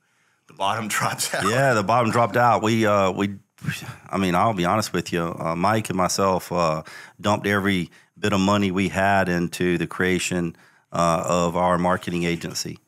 the 0.47 0.53
bottom 0.53 0.87
drops 0.89 1.33
out. 1.33 1.45
Yeah, 1.45 1.73
the 1.73 1.83
bottom 1.83 2.11
dropped 2.11 2.37
out. 2.37 2.63
We 2.63 2.85
uh, 2.85 3.11
we, 3.11 3.35
I 4.09 4.17
mean, 4.17 4.35
I'll 4.35 4.53
be 4.53 4.65
honest 4.65 4.93
with 4.93 5.13
you, 5.13 5.35
uh, 5.39 5.55
Mike 5.55 5.89
and 5.89 5.97
myself 5.97 6.51
uh, 6.51 6.83
dumped 7.21 7.47
every 7.47 7.91
bit 8.17 8.33
of 8.33 8.39
money 8.39 8.71
we 8.71 8.89
had 8.89 9.29
into 9.29 9.77
the 9.77 9.87
creation 9.87 10.55
of 10.95 11.55
our 11.55 11.77
marketing 11.77 12.23
agency. 12.23 12.79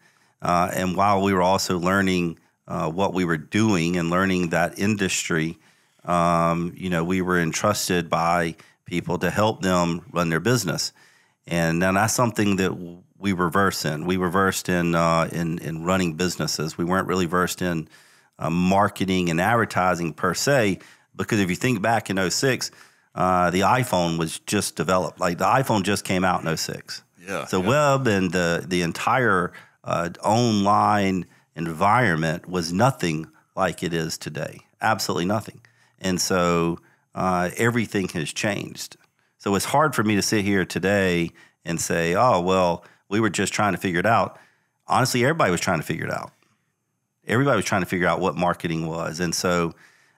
Uh, 0.42 0.70
and 0.74 0.96
while 0.96 1.22
we 1.22 1.34
were 1.34 1.42
also 1.42 1.78
learning 1.78 2.40
uh, 2.68 2.90
what 2.90 3.14
we 3.14 3.26
were 3.26 3.38
doing 3.38 3.98
and 3.98 4.10
learning 4.10 4.50
that 4.50 4.78
industry, 4.78 5.58
um, 6.06 6.74
you 6.76 6.90
know, 6.90 7.04
we 7.04 7.22
were 7.22 7.40
entrusted 7.40 8.10
by 8.10 8.56
people 8.86 9.18
to 9.20 9.30
help 9.30 9.62
them 9.62 10.02
run 10.12 10.30
their 10.30 10.40
business. 10.40 10.94
And 11.46 11.82
then 11.82 11.96
that's 11.96 12.14
something 12.14 12.58
that 12.58 12.74
we 13.18 13.34
were 13.34 13.50
versed 13.50 13.86
in. 13.86 14.06
We 14.06 14.18
were 14.18 14.30
versed 14.30 14.70
in 14.70 14.96
uh, 14.96 15.30
in, 15.32 15.60
in 15.60 15.84
running 15.84 16.14
businesses. 16.14 16.78
We 16.78 16.86
weren't 16.86 17.08
really 17.08 17.26
versed 17.26 17.62
in 17.62 17.88
uh, 18.40 18.50
marketing 18.50 19.30
and 19.30 19.42
advertising 19.42 20.14
per 20.14 20.34
se, 20.34 20.80
because 21.16 21.40
if 21.40 21.50
you 21.50 21.56
think 21.56 21.82
back 21.82 22.10
in 22.10 22.30
06, 22.30 22.72
uh, 23.16 23.50
the 23.50 23.62
iPhone 23.62 24.20
was 24.20 24.40
just 24.40 24.76
developed. 24.76 25.20
Like 25.20 25.40
the 25.40 25.46
iPhone 25.46 25.84
just 25.84 26.04
came 26.06 26.24
out 26.24 26.46
in 26.46 26.56
06. 26.56 27.04
Yeah, 27.28 27.46
So 27.46 27.62
yeah. 27.62 27.68
web 27.68 28.08
and 28.08 28.32
the 28.32 28.66
the 28.68 28.82
entire 28.82 29.54
uh, 29.84 30.10
online 30.24 31.26
environment 31.56 32.48
was 32.48 32.72
nothing 32.74 33.28
like 33.56 33.84
it 33.84 33.94
is 33.94 34.18
today. 34.18 34.60
Absolutely 34.82 35.26
nothing. 35.26 35.62
And 36.00 36.22
so 36.22 36.80
uh, 37.16 37.50
everything 37.58 38.08
has 38.10 38.32
changed. 38.32 38.98
So 39.40 39.56
it's 39.56 39.66
hard 39.66 39.96
for 39.96 40.04
me 40.04 40.16
to 40.16 40.22
sit 40.22 40.46
here 40.46 40.66
today 40.66 41.32
and 41.66 41.82
say, 41.82 42.16
"Oh, 42.16 42.42
well, 42.42 42.86
we 43.10 43.20
were 43.20 43.30
just 43.30 43.54
trying 43.54 43.74
to 43.74 43.80
figure 43.80 44.00
it 44.00 44.06
out." 44.06 44.40
Honestly, 44.88 45.24
everybody 45.24 45.52
was 45.52 45.62
trying 45.62 45.80
to 45.80 45.86
figure 45.86 46.06
it 46.06 46.14
out. 46.14 46.32
Everybody 47.28 47.58
was 47.58 47.66
trying 47.66 47.82
to 47.82 47.88
figure 47.88 48.08
out 48.08 48.22
what 48.22 48.36
marketing 48.38 48.88
was, 48.88 49.20
and 49.20 49.36
so 49.36 49.74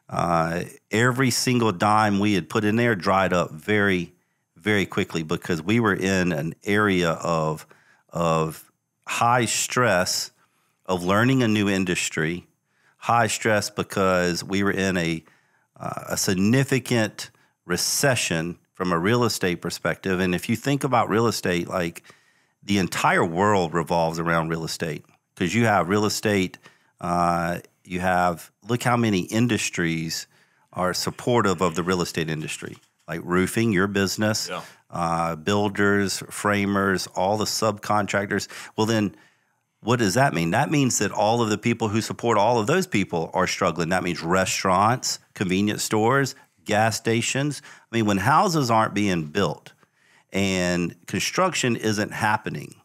uh, 0.09 0.63
every 0.91 1.31
single 1.31 1.71
dime 1.71 2.19
we 2.19 2.33
had 2.33 2.49
put 2.49 2.63
in 2.63 2.75
there 2.75 2.95
dried 2.95 3.33
up 3.33 3.51
very, 3.51 4.13
very 4.61 4.85
quickly 4.85 5.23
because 5.23 5.61
we 5.61 5.79
were 5.79 5.95
in 5.95 6.31
an 6.31 6.53
area 6.63 7.11
of 7.11 7.65
of 8.09 8.71
high 9.07 9.45
stress 9.45 10.31
of 10.85 11.03
learning 11.03 11.43
a 11.43 11.47
new 11.47 11.69
industry, 11.69 12.47
high 12.97 13.27
stress 13.27 13.69
because 13.69 14.43
we 14.43 14.63
were 14.63 14.71
in 14.71 14.97
a 14.97 15.23
uh, 15.79 16.03
a 16.09 16.17
significant 16.17 17.31
recession 17.65 18.57
from 18.73 18.91
a 18.91 18.99
real 18.99 19.23
estate 19.23 19.61
perspective. 19.61 20.19
And 20.19 20.33
if 20.33 20.49
you 20.49 20.55
think 20.55 20.83
about 20.83 21.09
real 21.09 21.27
estate, 21.27 21.67
like 21.67 22.03
the 22.63 22.77
entire 22.77 23.23
world 23.23 23.73
revolves 23.73 24.19
around 24.19 24.49
real 24.49 24.65
estate 24.65 25.05
because 25.33 25.55
you 25.55 25.65
have 25.65 25.87
real 25.87 26.05
estate, 26.05 26.57
uh, 26.99 27.59
you 27.83 27.99
have 27.99 28.51
look 28.67 28.83
how 28.83 28.97
many 28.97 29.21
industries 29.21 30.27
are 30.73 30.93
supportive 30.93 31.61
of 31.61 31.75
the 31.75 31.83
real 31.83 32.01
estate 32.01 32.29
industry, 32.29 32.77
like 33.09 33.21
roofing, 33.23 33.73
your 33.73 33.87
business, 33.87 34.47
Yeah. 34.49 34.61
uh, 34.91 35.35
builders, 35.35 36.23
framers, 36.29 37.07
all 37.07 37.37
the 37.37 37.45
subcontractors. 37.45 38.47
Well, 38.77 38.85
then 38.85 39.15
what 39.81 39.97
does 39.99 40.13
that 40.13 40.33
mean? 40.33 40.51
That 40.51 40.69
means 40.69 40.99
that 40.99 41.11
all 41.11 41.41
of 41.41 41.49
the 41.49 41.57
people 41.57 41.87
who 41.89 42.01
support 42.01 42.37
all 42.37 42.59
of 42.59 42.67
those 42.67 42.85
people 42.85 43.31
are 43.33 43.47
struggling. 43.47 43.89
That 43.89 44.03
means 44.03 44.21
restaurants, 44.21 45.19
convenience 45.33 45.83
stores, 45.83 46.35
gas 46.65 46.97
stations. 46.97 47.61
I 47.91 47.95
mean, 47.95 48.05
when 48.05 48.17
houses 48.17 48.69
aren't 48.69 48.93
being 48.93 49.25
built 49.25 49.73
and 50.31 50.95
construction 51.07 51.75
isn't 51.75 52.11
happening, 52.11 52.75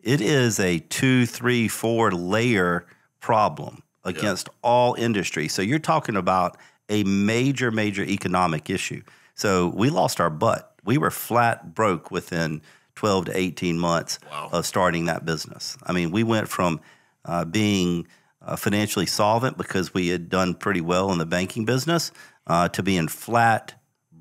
it 0.00 0.22
is 0.22 0.58
a 0.58 0.78
two, 0.78 1.26
three, 1.26 1.68
four 1.68 2.12
layer 2.12 2.86
problem 3.20 3.82
against 4.04 4.48
all 4.62 4.94
industries. 4.94 5.52
So 5.52 5.60
you're 5.60 5.78
talking 5.78 6.16
about 6.16 6.56
a 6.88 7.04
major, 7.04 7.70
major 7.70 8.02
economic 8.04 8.70
issue. 8.70 9.02
So 9.40 9.72
we 9.74 9.88
lost 9.88 10.20
our 10.20 10.28
butt. 10.28 10.74
We 10.84 10.98
were 10.98 11.10
flat 11.10 11.74
broke 11.74 12.10
within 12.10 12.60
12 12.96 13.26
to 13.26 13.36
18 13.36 13.78
months 13.78 14.18
Wow. 14.30 14.50
of 14.52 14.66
starting 14.66 15.06
that 15.06 15.24
business. 15.24 15.78
I 15.82 15.92
mean, 15.92 16.10
we 16.10 16.22
went 16.24 16.46
from 16.46 16.80
uh, 17.24 17.46
being 17.46 18.06
uh, 18.42 18.56
financially 18.56 19.06
solvent 19.06 19.56
because 19.56 19.94
we 19.94 20.08
had 20.08 20.28
done 20.28 20.54
pretty 20.54 20.82
well 20.82 21.10
in 21.10 21.16
the 21.18 21.24
banking 21.24 21.64
business 21.64 22.12
uh, 22.46 22.68
to 22.68 22.82
being 22.82 23.08
flat 23.08 23.80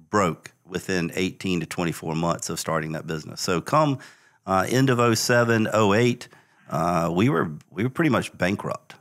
broke 0.09 0.53
within 0.65 1.11
18 1.13 1.59
to 1.59 1.65
24 1.65 2.15
months 2.15 2.49
of 2.49 2.57
starting 2.57 2.93
that 2.93 3.05
business. 3.05 3.41
So 3.41 3.59
come 3.59 3.99
uh, 4.45 4.67
end 4.69 4.89
of 4.89 5.17
07, 5.17 5.67
08, 5.73 6.29
uh, 6.69 7.11
we 7.13 7.27
were 7.27 7.51
we 7.69 7.83
were 7.83 7.89
pretty 7.89 8.09
much 8.09 8.35
bankrupt, 8.37 8.95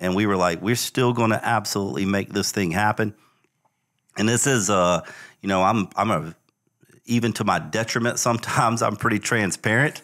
and 0.00 0.14
we 0.16 0.24
were 0.26 0.36
like, 0.36 0.62
we're 0.62 0.76
still 0.76 1.12
going 1.12 1.30
to 1.30 1.44
absolutely 1.46 2.06
make 2.06 2.32
this 2.32 2.52
thing 2.52 2.70
happen. 2.70 3.14
And 4.18 4.28
this 4.28 4.46
is, 4.46 4.68
uh, 4.68 5.00
you 5.40 5.48
know, 5.48 5.62
I'm 5.62 5.88
I'm 5.96 6.10
a 6.10 6.34
even 7.06 7.32
to 7.34 7.44
my 7.44 7.58
detriment 7.58 8.18
sometimes 8.28 8.82
I'm 8.82 8.96
pretty 8.96 9.18
transparent. 9.18 10.02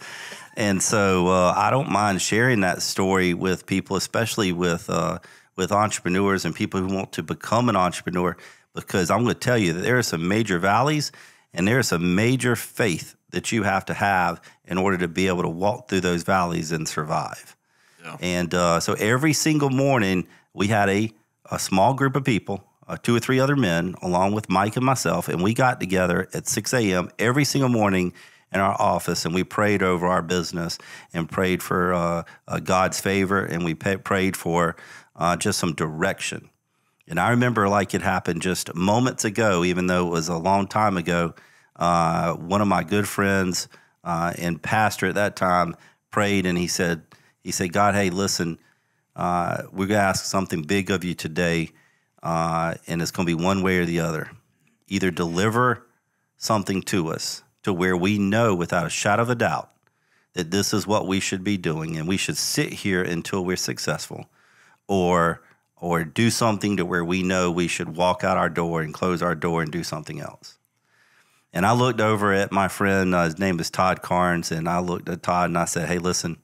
And 0.56 0.80
so 0.80 1.28
uh, 1.28 1.52
I 1.56 1.71
don't 1.71 1.90
mind 1.90 2.23
sharing 2.23 2.61
that 2.61 2.80
story 2.80 3.35
with 3.35 3.66
people, 3.66 3.97
especially 3.97 4.52
with 4.52 4.88
uh, 4.88 5.18
with 5.56 5.73
entrepreneurs 5.73 6.44
and 6.44 6.54
people 6.54 6.80
who 6.80 6.94
want 6.94 7.12
to 7.12 7.23
become 7.23 7.68
an 7.68 7.76
entrepreneur, 7.76 8.37
because 8.75 9.11
I'm 9.11 9.23
going 9.23 9.35
to 9.35 9.40
tell 9.40 9.59
you 9.59 9.73
that 9.73 9.80
there 9.80 9.99
are 9.99 10.02
some 10.02 10.26
major 10.26 10.59
valleys 10.59 11.12
and 11.52 11.66
there 11.66 11.78
is 11.78 11.88
some 11.88 12.14
major 12.14 12.56
faith 12.56 13.16
that 13.30 13.52
you 13.52 13.62
have 13.62 13.85
to 13.87 13.94
have 13.94 14.40
in 14.64 14.78
order 14.78 14.99
to 14.99 15.09
be 15.09 15.28
able 15.28 15.42
to 15.42 15.49
walk 15.49 15.88
through 15.88 16.00
those 16.00 16.23
valleys 16.23 16.73
and 16.73 16.88
survive. 16.88 17.56
Yeah. 18.02 18.16
And 18.21 18.54
uh, 18.54 18.80
so 18.80 18.94
every 18.94 19.33
single 19.33 19.71
morning 19.71 20.26
we 20.52 20.68
had 20.68 20.88
a, 20.88 21.12
a 21.50 21.59
small 21.59 21.94
group 21.94 22.16
of 22.16 22.25
people, 22.25 22.64
uh, 22.88 22.97
two 22.97 23.14
or 23.14 23.21
three 23.21 23.41
other 23.41 23.57
men, 23.57 23.95
along 24.03 24.33
with 24.33 24.49
Mike 24.49 24.76
and 24.76 24.85
myself, 24.85 25.29
and 25.29 25.43
we 25.43 25.55
got 25.55 25.81
together 25.81 26.29
at 26.35 26.47
6 26.47 26.75
a.m. 26.75 27.11
every 27.19 27.45
single 27.45 27.71
morning 27.71 28.12
in 28.55 28.61
our 28.61 28.81
office 28.81 29.25
and 29.25 29.35
we 29.35 29.43
prayed 29.43 29.83
over 29.83 30.07
our 30.07 30.23
business 30.23 30.79
and 31.12 31.29
prayed 31.29 31.61
for 31.61 31.93
uh, 31.93 32.23
uh, 32.47 32.61
God's 32.61 33.00
favor 33.00 33.45
and 33.45 33.64
we 33.64 33.75
pa- 33.75 33.97
prayed 33.97 34.37
for 34.37 34.76
uh, 35.17 35.37
just 35.37 35.59
some 35.59 35.75
direction. 35.75 36.49
And 37.09 37.19
I 37.19 37.31
remember 37.31 37.69
like 37.69 37.95
it 37.95 38.03
happened 38.03 38.43
just 38.43 38.75
moments 38.75 39.25
ago, 39.25 39.64
even 39.64 39.88
though 39.88 40.07
it 40.07 40.11
was 40.11 40.29
a 40.29 40.38
long 40.38 40.67
time 40.69 40.97
ago. 40.97 41.35
Uh, 41.76 42.35
one 42.35 42.61
of 42.61 42.69
my 42.69 42.85
good 42.85 43.09
friends 43.09 43.69
uh, 44.05 44.33
and 44.38 44.62
pastor 44.62 45.07
at 45.07 45.17
that 45.17 45.37
time 45.37 45.75
prayed, 46.11 46.47
and 46.47 46.57
he 46.57 46.69
said, 46.69 47.03
"He 47.43 47.50
said, 47.50 47.73
God, 47.73 47.95
hey, 47.95 48.11
listen, 48.11 48.59
uh, 49.17 49.64
we're 49.73 49.87
gonna 49.87 50.00
ask 50.00 50.25
something 50.25 50.62
big 50.62 50.91
of 50.91 51.05
you 51.05 51.14
today, 51.14 51.71
uh, 52.25 52.75
and 52.88 53.00
it's 53.00 53.12
gonna 53.12 53.26
be 53.26 53.35
one 53.35 53.62
way 53.62 53.78
or 53.78 53.85
the 53.85 54.00
other. 54.00 54.31
Either 54.88 55.11
deliver 55.11 55.87
something 56.37 56.83
to 56.83 57.09
us 57.09 57.43
to 57.62 57.73
where 57.73 57.97
we 57.97 58.19
know 58.19 58.54
without 58.54 58.87
a 58.87 58.90
shadow 58.90 59.23
of 59.23 59.31
a 59.31 59.35
doubt 59.35 59.71
that 60.33 60.50
this 60.50 60.75
is 60.75 60.87
what 60.87 61.07
we 61.07 61.21
should 61.21 61.45
be 61.45 61.57
doing, 61.57 61.97
and 61.97 62.09
we 62.09 62.16
should 62.16 62.37
sit 62.37 62.73
here 62.73 63.02
until 63.02 63.45
we're 63.45 63.57
successful, 63.57 64.26
or." 64.88 65.43
Or 65.76 66.02
do 66.02 66.31
something 66.31 66.78
to 66.78 66.87
where 66.87 67.04
we 67.04 67.23
know 67.23 67.50
we 67.50 67.69
should 67.69 67.95
walk 67.95 68.25
out 68.25 68.38
our 68.38 68.49
door 68.49 68.81
and 68.81 68.95
close 68.95 69.21
our 69.21 69.35
door 69.35 69.61
and 69.61 69.71
do 69.71 69.85
something 69.85 70.19
else. 70.19 70.57
And 71.54 71.64
I 71.64 71.73
looked 71.73 72.00
over 72.00 72.33
at 72.33 72.50
my 72.50 72.66
friend, 72.66 73.14
uh, 73.14 73.25
his 73.25 73.38
name 73.38 73.61
is 73.61 73.71
Todd 73.71 74.02
Carnes, 74.02 74.50
and 74.50 74.69
I 74.69 74.81
looked 74.81 75.09
at 75.09 75.23
Todd 75.23 75.50
and 75.50 75.57
I 75.57 75.66
said, 75.66 75.88
Hey, 75.88 75.99
listen, 75.99 76.38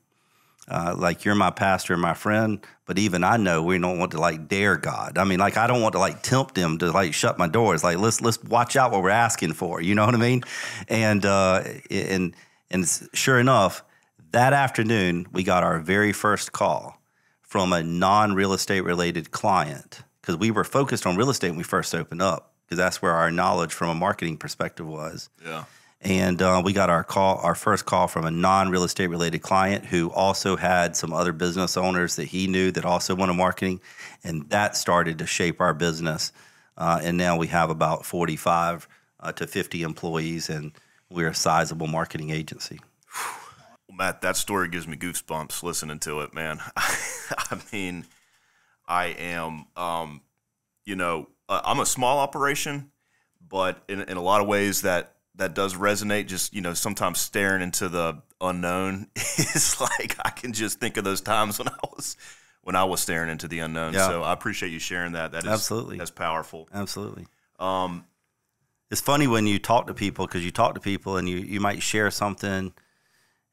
uh, 0.68 0.94
like 0.96 1.24
you're 1.24 1.34
my 1.34 1.50
pastor 1.50 1.94
and 1.94 2.02
my 2.02 2.14
friend, 2.14 2.64
but 2.86 2.98
even 2.98 3.24
I 3.24 3.36
know 3.36 3.62
we 3.62 3.78
don't 3.78 3.98
want 3.98 4.12
to 4.12 4.20
like 4.20 4.48
dare 4.48 4.76
God. 4.76 5.18
I 5.18 5.24
mean, 5.24 5.38
like 5.38 5.56
I 5.56 5.66
don't 5.66 5.82
want 5.82 5.92
to 5.94 5.98
like 5.98 6.22
tempt 6.22 6.56
him 6.56 6.78
to 6.78 6.92
like 6.92 7.14
shut 7.14 7.38
my 7.38 7.48
doors. 7.48 7.82
Like 7.82 7.98
let's 7.98 8.20
let's 8.20 8.42
watch 8.44 8.76
out 8.76 8.92
what 8.92 9.02
we're 9.02 9.10
asking 9.10 9.54
for. 9.54 9.80
You 9.80 9.94
know 9.94 10.06
what 10.06 10.14
I 10.14 10.18
mean? 10.18 10.42
And 10.88 11.24
uh, 11.24 11.64
and 11.90 12.34
and 12.70 13.08
sure 13.12 13.40
enough, 13.40 13.82
that 14.32 14.52
afternoon 14.52 15.26
we 15.32 15.42
got 15.42 15.64
our 15.64 15.80
very 15.80 16.12
first 16.12 16.52
call 16.52 17.00
from 17.40 17.72
a 17.72 17.82
non-real 17.82 18.52
estate 18.52 18.82
related 18.82 19.32
client 19.32 20.02
because 20.20 20.36
we 20.36 20.52
were 20.52 20.64
focused 20.64 21.04
on 21.04 21.16
real 21.16 21.30
estate 21.30 21.48
when 21.48 21.58
we 21.58 21.64
first 21.64 21.94
opened 21.94 22.22
up 22.22 22.52
because 22.64 22.78
that's 22.78 23.02
where 23.02 23.12
our 23.12 23.32
knowledge 23.32 23.72
from 23.72 23.88
a 23.88 23.94
marketing 23.94 24.36
perspective 24.36 24.86
was. 24.86 25.28
Yeah. 25.44 25.64
And 26.02 26.40
uh, 26.40 26.62
we 26.64 26.72
got 26.72 26.88
our 26.88 27.04
call, 27.04 27.38
our 27.38 27.54
first 27.54 27.84
call 27.84 28.08
from 28.08 28.24
a 28.24 28.30
non-real 28.30 28.84
estate 28.84 29.08
related 29.08 29.42
client 29.42 29.84
who 29.84 30.10
also 30.10 30.56
had 30.56 30.96
some 30.96 31.12
other 31.12 31.32
business 31.32 31.76
owners 31.76 32.16
that 32.16 32.24
he 32.24 32.46
knew 32.46 32.70
that 32.70 32.86
also 32.86 33.14
wanted 33.14 33.34
marketing, 33.34 33.80
and 34.24 34.48
that 34.48 34.76
started 34.76 35.18
to 35.18 35.26
shape 35.26 35.60
our 35.60 35.74
business. 35.74 36.32
Uh, 36.78 37.00
and 37.02 37.18
now 37.18 37.36
we 37.36 37.48
have 37.48 37.68
about 37.68 38.06
forty-five 38.06 38.88
uh, 39.20 39.32
to 39.32 39.46
fifty 39.46 39.82
employees, 39.82 40.48
and 40.48 40.72
we're 41.10 41.28
a 41.28 41.34
sizable 41.34 41.86
marketing 41.86 42.30
agency. 42.30 42.80
Well, 43.86 43.98
Matt, 43.98 44.22
that 44.22 44.38
story 44.38 44.68
gives 44.68 44.88
me 44.88 44.96
goosebumps 44.96 45.62
listening 45.62 45.98
to 46.00 46.20
it, 46.20 46.32
man. 46.32 46.60
I 46.76 47.60
mean, 47.72 48.06
I 48.88 49.06
am, 49.06 49.66
um, 49.76 50.22
you 50.86 50.96
know, 50.96 51.28
uh, 51.48 51.60
I'm 51.62 51.80
a 51.80 51.86
small 51.86 52.20
operation, 52.20 52.90
but 53.46 53.82
in, 53.86 54.00
in 54.00 54.16
a 54.16 54.22
lot 54.22 54.40
of 54.40 54.46
ways 54.46 54.82
that 54.82 55.16
that 55.40 55.54
does 55.54 55.74
resonate. 55.74 56.26
Just 56.26 56.54
you 56.54 56.60
know, 56.60 56.74
sometimes 56.74 57.18
staring 57.18 57.62
into 57.62 57.88
the 57.88 58.22
unknown 58.40 59.08
is 59.16 59.80
like 59.80 60.16
I 60.24 60.30
can 60.30 60.52
just 60.52 60.78
think 60.78 60.96
of 60.96 61.04
those 61.04 61.20
times 61.20 61.58
when 61.58 61.68
I 61.68 61.78
was 61.82 62.16
when 62.62 62.76
I 62.76 62.84
was 62.84 63.00
staring 63.00 63.30
into 63.30 63.48
the 63.48 63.58
unknown. 63.60 63.94
Yeah. 63.94 64.06
So 64.06 64.22
I 64.22 64.32
appreciate 64.32 64.70
you 64.70 64.78
sharing 64.78 65.12
that. 65.12 65.32
That 65.32 65.44
is 65.44 65.50
Absolutely. 65.50 65.98
that's 65.98 66.10
powerful. 66.10 66.68
Absolutely. 66.72 67.26
Um, 67.58 68.04
it's 68.90 69.00
funny 69.00 69.26
when 69.26 69.46
you 69.46 69.58
talk 69.58 69.86
to 69.86 69.94
people 69.94 70.26
because 70.26 70.44
you 70.44 70.50
talk 70.50 70.74
to 70.74 70.80
people 70.80 71.16
and 71.16 71.28
you, 71.28 71.38
you 71.38 71.60
might 71.60 71.82
share 71.82 72.10
something 72.10 72.72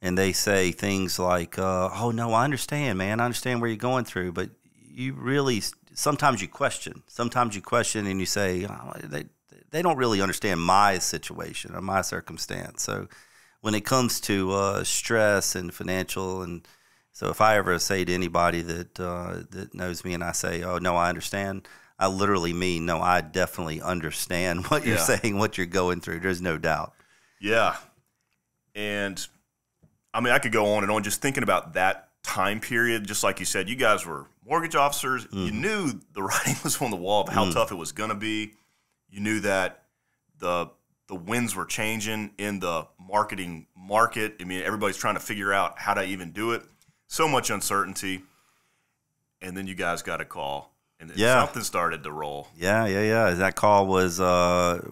and 0.02 0.18
they 0.18 0.34
say 0.34 0.72
things 0.72 1.20
like, 1.20 1.60
uh, 1.60 1.90
oh, 1.94 2.12
no, 2.12 2.34
I 2.34 2.44
understand, 2.44 2.98
man. 2.98 3.20
I 3.20 3.26
understand 3.26 3.62
where 3.62 3.70
you're 3.70 3.78
going 3.78 4.06
through. 4.06 4.32
But 4.32 4.50
you 4.74 5.14
really, 5.14 5.62
sometimes 5.94 6.42
you 6.42 6.48
question. 6.48 7.04
Sometimes 7.08 7.56
you 7.56 7.62
question 7.62 8.08
and 8.08 8.20
you 8.20 8.26
say, 8.26 8.66
oh, 8.66 8.94
they, 9.04 9.26
they 9.72 9.82
don't 9.82 9.98
really 9.98 10.22
understand 10.22 10.62
my 10.62 10.98
situation 10.98 11.76
or 11.76 11.82
my 11.82 12.02
circumstance. 12.02 12.84
So 12.84 13.08
when 13.62 13.76
it 13.76 13.86
comes 13.86 14.20
to 14.22 14.52
uh, 14.54 14.84
stress 14.84 15.56
and 15.56 15.74
financial 15.74 16.42
and 16.42 16.68
so 17.18 17.30
if 17.30 17.42
I 17.42 17.58
ever 17.58 17.80
say 17.80 18.06
to 18.06 18.14
anybody 18.14 18.62
that 18.62 19.00
uh, 19.00 19.42
that 19.50 19.74
knows 19.74 20.06
me 20.06 20.14
and 20.14 20.24
I 20.24 20.34
say, 20.34 20.62
"Oh 20.62 20.78
no, 20.78 20.96
I 20.96 21.10
understand," 21.10 21.68
I 21.98 22.10
literally 22.10 22.54
mean, 22.54 22.86
"No, 22.86 23.02
I 23.02 23.22
definitely 23.22 23.82
understand 23.82 24.66
what 24.68 24.86
you're 24.86 25.00
saying, 25.00 25.40
what 25.40 25.58
you're 25.58 25.66
going 25.66 26.00
through." 26.00 26.20
There's 26.20 26.44
no 26.44 26.60
doubt. 26.60 26.94
Yeah. 27.42 27.76
And 28.76 29.26
I 30.14 30.22
mean, 30.22 30.32
I 30.32 30.38
could 30.38 30.52
go 30.52 30.76
on 30.76 30.84
and 30.84 30.92
on 30.92 31.02
just 31.02 31.20
thinking 31.20 31.42
about 31.42 31.74
that 31.74 32.10
time 32.22 32.60
period. 32.60 33.08
Just 33.08 33.24
like 33.24 33.40
you 33.40 33.48
said, 33.48 33.68
you 33.68 33.76
guys 33.76 34.06
were 34.06 34.28
mortgage 34.46 34.76
officers. 34.76 35.26
Mm. 35.26 35.46
You 35.48 35.52
knew 35.54 36.00
the 36.14 36.22
writing 36.24 36.56
was 36.64 36.80
on 36.84 36.92
the 36.92 36.98
wall 36.98 37.24
of 37.24 37.30
how 37.30 37.46
mm. 37.46 37.54
tough 37.54 37.72
it 37.72 37.76
was 37.78 37.94
going 37.94 38.10
to 38.10 38.16
be. 38.16 38.54
You 39.10 39.22
knew 39.22 39.40
that 39.42 39.84
the 40.40 40.70
the 41.08 41.16
winds 41.16 41.56
were 41.56 41.66
changing 41.66 42.32
in 42.38 42.60
the 42.60 42.86
marketing 43.00 43.68
market. 43.76 44.36
I 44.42 44.44
mean, 44.44 44.62
everybody's 44.62 44.98
trying 44.98 45.16
to 45.16 45.22
figure 45.22 45.54
out 45.54 45.80
how 45.80 45.94
to 45.94 46.04
even 46.04 46.32
do 46.32 46.52
it. 46.52 46.64
So 47.08 47.28
much 47.28 47.50
uncertainty. 47.50 48.24
And 49.42 49.56
then 49.56 49.68
you 49.68 49.76
guys 49.76 50.02
got 50.02 50.20
a 50.20 50.26
call, 50.26 50.74
and 51.00 51.12
yeah. 51.16 51.46
something 51.46 51.62
started 51.62 52.04
to 52.04 52.12
roll. 52.12 52.48
Yeah, 52.58 52.88
yeah, 52.88 53.04
yeah. 53.04 53.30
That 53.36 53.56
call 53.56 53.86
was, 53.86 54.20
uh, 54.20 54.84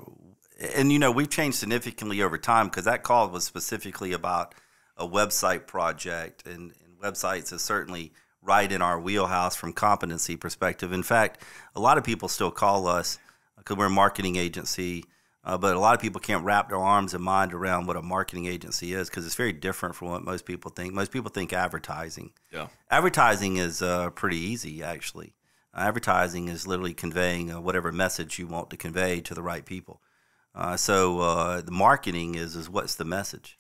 and 0.75 0.91
you 0.91 1.00
know, 1.00 1.12
we've 1.12 1.29
changed 1.29 1.57
significantly 1.57 2.22
over 2.22 2.38
time 2.38 2.67
because 2.67 2.86
that 2.86 3.01
call 3.01 3.27
was 3.29 3.43
specifically 3.43 4.13
about 4.13 4.53
a 4.98 5.07
website 5.07 5.65
project, 5.65 6.45
and, 6.45 6.74
and 6.84 7.00
websites 7.01 7.51
is 7.51 7.63
certainly 7.63 8.13
right 8.43 8.72
in 8.72 8.84
our 8.84 9.00
wheelhouse 9.00 9.55
from 9.55 9.74
competency 9.74 10.36
perspective. 10.36 10.93
In 10.93 11.01
fact, 11.01 11.41
a 11.75 11.79
lot 11.79 11.98
of 11.98 12.03
people 12.03 12.29
still 12.29 12.51
call 12.51 12.88
us 12.88 13.17
because 13.65 13.77
we're 13.77 13.88
a 13.88 13.89
marketing 13.89 14.36
agency 14.36 15.03
uh, 15.45 15.57
but 15.57 15.75
a 15.75 15.79
lot 15.79 15.93
of 15.93 16.01
people 16.01 16.19
can't 16.19 16.43
wrap 16.43 16.69
their 16.69 16.79
arms 16.79 17.13
and 17.13 17.24
mind 17.24 17.53
around 17.53 17.86
what 17.86 17.95
a 17.95 18.01
marketing 18.01 18.48
agency 18.48 18.93
is 18.93 19.10
because 19.10 19.27
it's 19.27 19.36
very 19.36 19.53
different 19.53 19.93
from 19.93 20.10
what 20.10 20.24
most 20.24 20.43
people 20.43 20.72
think. 20.72 20.91
Most 20.91 21.12
people 21.12 21.29
think 21.29 21.53
advertising. 21.53 22.31
Yeah. 22.51 22.67
Advertising 22.89 23.57
is 23.57 23.81
uh, 23.81 24.10
pretty 24.10 24.38
easy, 24.38 24.81
actually. 24.81 25.36
Uh, 25.72 25.81
advertising 25.81 26.48
is 26.48 26.65
literally 26.65 26.95
conveying 26.95 27.51
uh, 27.51 27.62
whatever 27.62 27.91
message 27.91 28.39
you 28.39 28.48
want 28.48 28.72
to 28.72 28.77
convey 28.77 29.22
to 29.22 29.36
the 29.36 29.43
right 29.43 29.65
people. 29.65 30.01
Uh, 30.55 30.75
so 30.77 31.19
uh, 31.19 31.62
the 31.62 31.72
marketing 31.72 32.34
is 32.34 32.55
is 32.55 32.67
what's 32.67 32.95
the 32.95 33.05
message, 33.05 33.57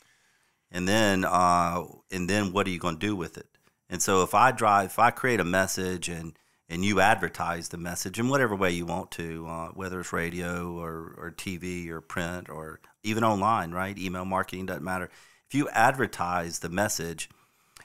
and 0.71 0.87
then 0.87 1.25
and 1.25 2.29
then 2.29 2.53
what 2.53 2.65
are 2.65 2.69
you 2.69 2.79
going 2.79 2.95
to 2.95 3.07
do 3.07 3.15
with 3.15 3.37
it? 3.37 3.57
And 3.89 4.01
so 4.01 4.23
if 4.23 4.33
I 4.33 4.51
drive, 4.51 4.85
if 4.85 4.97
I 4.97 5.11
create 5.11 5.41
a 5.41 5.45
message 5.45 6.07
and 6.07 6.39
and 6.67 6.83
you 6.83 6.99
advertise 6.99 7.69
the 7.69 7.77
message 7.77 8.19
in 8.19 8.27
whatever 8.27 8.55
way 8.55 8.71
you 8.71 8.85
want 8.85 9.11
to, 9.11 9.45
uh, 9.47 9.67
whether 9.69 9.99
it's 9.99 10.11
radio 10.11 10.73
or, 10.73 11.15
or 11.17 11.33
TV 11.35 11.89
or 11.89 12.01
print 12.01 12.49
or 12.49 12.79
even 13.03 13.23
online, 13.23 13.71
right? 13.71 13.97
Email 13.97 14.25
marketing 14.25 14.65
doesn't 14.65 14.83
matter. 14.83 15.09
If 15.47 15.53
you 15.53 15.69
advertise 15.69 16.59
the 16.59 16.69
message 16.69 17.29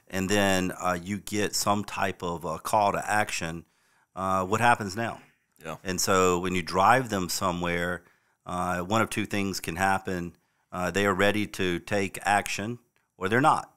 and 0.08 0.28
then 0.28 0.72
uh, 0.80 0.98
you 1.02 1.18
get 1.18 1.54
some 1.54 1.84
type 1.84 2.22
of 2.22 2.44
a 2.44 2.58
call 2.58 2.92
to 2.92 3.10
action, 3.10 3.66
uh, 4.16 4.44
what 4.46 4.60
happens 4.60 4.96
now? 4.96 5.20
Yeah. 5.62 5.76
And 5.84 6.00
so 6.00 6.38
when 6.38 6.54
you 6.54 6.62
drive 6.62 7.10
them 7.10 7.28
somewhere, 7.28 8.02
uh, 8.46 8.80
one 8.80 9.02
of 9.02 9.10
two 9.10 9.26
things 9.26 9.60
can 9.60 9.76
happen. 9.76 10.34
Uh, 10.72 10.90
they 10.90 11.04
are 11.04 11.14
ready 11.14 11.46
to 11.46 11.78
take 11.80 12.18
action 12.22 12.78
or 13.18 13.28
they're 13.28 13.42
not. 13.42 13.70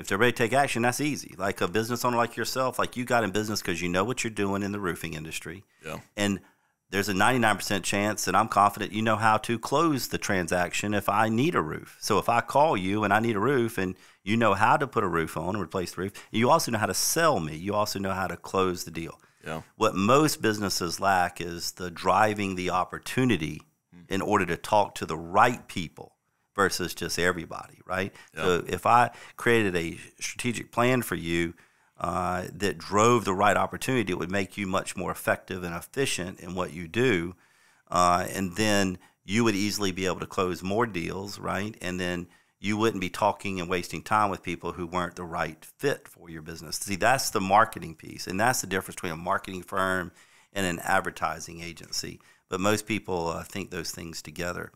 If 0.00 0.06
they're 0.06 0.16
ready 0.16 0.32
to 0.32 0.38
take 0.38 0.54
action, 0.54 0.80
that's 0.80 1.00
easy. 1.00 1.34
Like 1.36 1.60
a 1.60 1.68
business 1.68 2.06
owner 2.06 2.16
like 2.16 2.34
yourself, 2.34 2.78
like 2.78 2.96
you 2.96 3.04
got 3.04 3.22
in 3.22 3.32
business 3.32 3.60
because 3.60 3.82
you 3.82 3.88
know 3.90 4.02
what 4.02 4.24
you're 4.24 4.30
doing 4.30 4.62
in 4.62 4.72
the 4.72 4.80
roofing 4.80 5.12
industry. 5.12 5.62
Yeah. 5.84 6.00
And 6.16 6.40
there's 6.88 7.10
a 7.10 7.12
99% 7.12 7.82
chance 7.82 8.24
that 8.24 8.34
I'm 8.34 8.48
confident 8.48 8.92
you 8.92 9.02
know 9.02 9.16
how 9.16 9.36
to 9.36 9.58
close 9.58 10.08
the 10.08 10.16
transaction 10.16 10.94
if 10.94 11.10
I 11.10 11.28
need 11.28 11.54
a 11.54 11.60
roof. 11.60 11.98
So 12.00 12.18
if 12.18 12.30
I 12.30 12.40
call 12.40 12.78
you 12.78 13.04
and 13.04 13.12
I 13.12 13.20
need 13.20 13.36
a 13.36 13.40
roof 13.40 13.76
and 13.76 13.94
you 14.24 14.38
know 14.38 14.54
how 14.54 14.78
to 14.78 14.86
put 14.86 15.04
a 15.04 15.08
roof 15.08 15.36
on 15.36 15.54
and 15.54 15.62
replace 15.62 15.92
the 15.92 16.00
roof, 16.00 16.12
you 16.30 16.48
also 16.48 16.70
know 16.70 16.78
how 16.78 16.86
to 16.86 16.94
sell 16.94 17.38
me. 17.38 17.54
You 17.54 17.74
also 17.74 17.98
know 17.98 18.12
how 18.12 18.26
to 18.26 18.38
close 18.38 18.84
the 18.84 18.90
deal. 18.90 19.20
Yeah. 19.44 19.62
What 19.76 19.94
most 19.94 20.40
businesses 20.40 20.98
lack 20.98 21.42
is 21.42 21.72
the 21.72 21.90
driving 21.90 22.54
the 22.54 22.70
opportunity 22.70 23.60
mm. 23.94 24.10
in 24.10 24.22
order 24.22 24.46
to 24.46 24.56
talk 24.56 24.94
to 24.94 25.04
the 25.04 25.16
right 25.16 25.68
people 25.68 26.09
versus 26.54 26.94
just 26.94 27.18
everybody, 27.18 27.80
right? 27.86 28.12
Yep. 28.34 28.44
So 28.44 28.64
if 28.66 28.86
I 28.86 29.10
created 29.36 29.76
a 29.76 29.98
strategic 30.20 30.72
plan 30.72 31.02
for 31.02 31.14
you 31.14 31.54
uh, 31.98 32.46
that 32.52 32.78
drove 32.78 33.24
the 33.24 33.34
right 33.34 33.56
opportunity, 33.56 34.12
it 34.12 34.18
would 34.18 34.30
make 34.30 34.56
you 34.56 34.66
much 34.66 34.96
more 34.96 35.10
effective 35.10 35.62
and 35.62 35.74
efficient 35.74 36.40
in 36.40 36.54
what 36.54 36.72
you 36.72 36.88
do, 36.88 37.34
uh, 37.90 38.26
and 38.30 38.56
then 38.56 38.98
you 39.24 39.44
would 39.44 39.54
easily 39.54 39.92
be 39.92 40.06
able 40.06 40.20
to 40.20 40.26
close 40.26 40.62
more 40.62 40.86
deals, 40.86 41.38
right? 41.38 41.76
And 41.80 42.00
then 42.00 42.26
you 42.58 42.76
wouldn't 42.76 43.00
be 43.00 43.10
talking 43.10 43.60
and 43.60 43.68
wasting 43.68 44.02
time 44.02 44.30
with 44.30 44.42
people 44.42 44.72
who 44.72 44.86
weren't 44.86 45.16
the 45.16 45.24
right 45.24 45.64
fit 45.78 46.06
for 46.06 46.28
your 46.28 46.42
business. 46.42 46.76
See, 46.76 46.96
that's 46.96 47.30
the 47.30 47.40
marketing 47.40 47.94
piece, 47.94 48.26
and 48.26 48.38
that's 48.38 48.60
the 48.60 48.66
difference 48.66 48.96
between 48.96 49.12
a 49.12 49.16
marketing 49.16 49.62
firm 49.62 50.12
and 50.52 50.66
an 50.66 50.78
advertising 50.80 51.62
agency. 51.62 52.20
But 52.48 52.60
most 52.60 52.86
people 52.86 53.28
uh, 53.28 53.44
think 53.44 53.70
those 53.70 53.92
things 53.92 54.20
together 54.20 54.72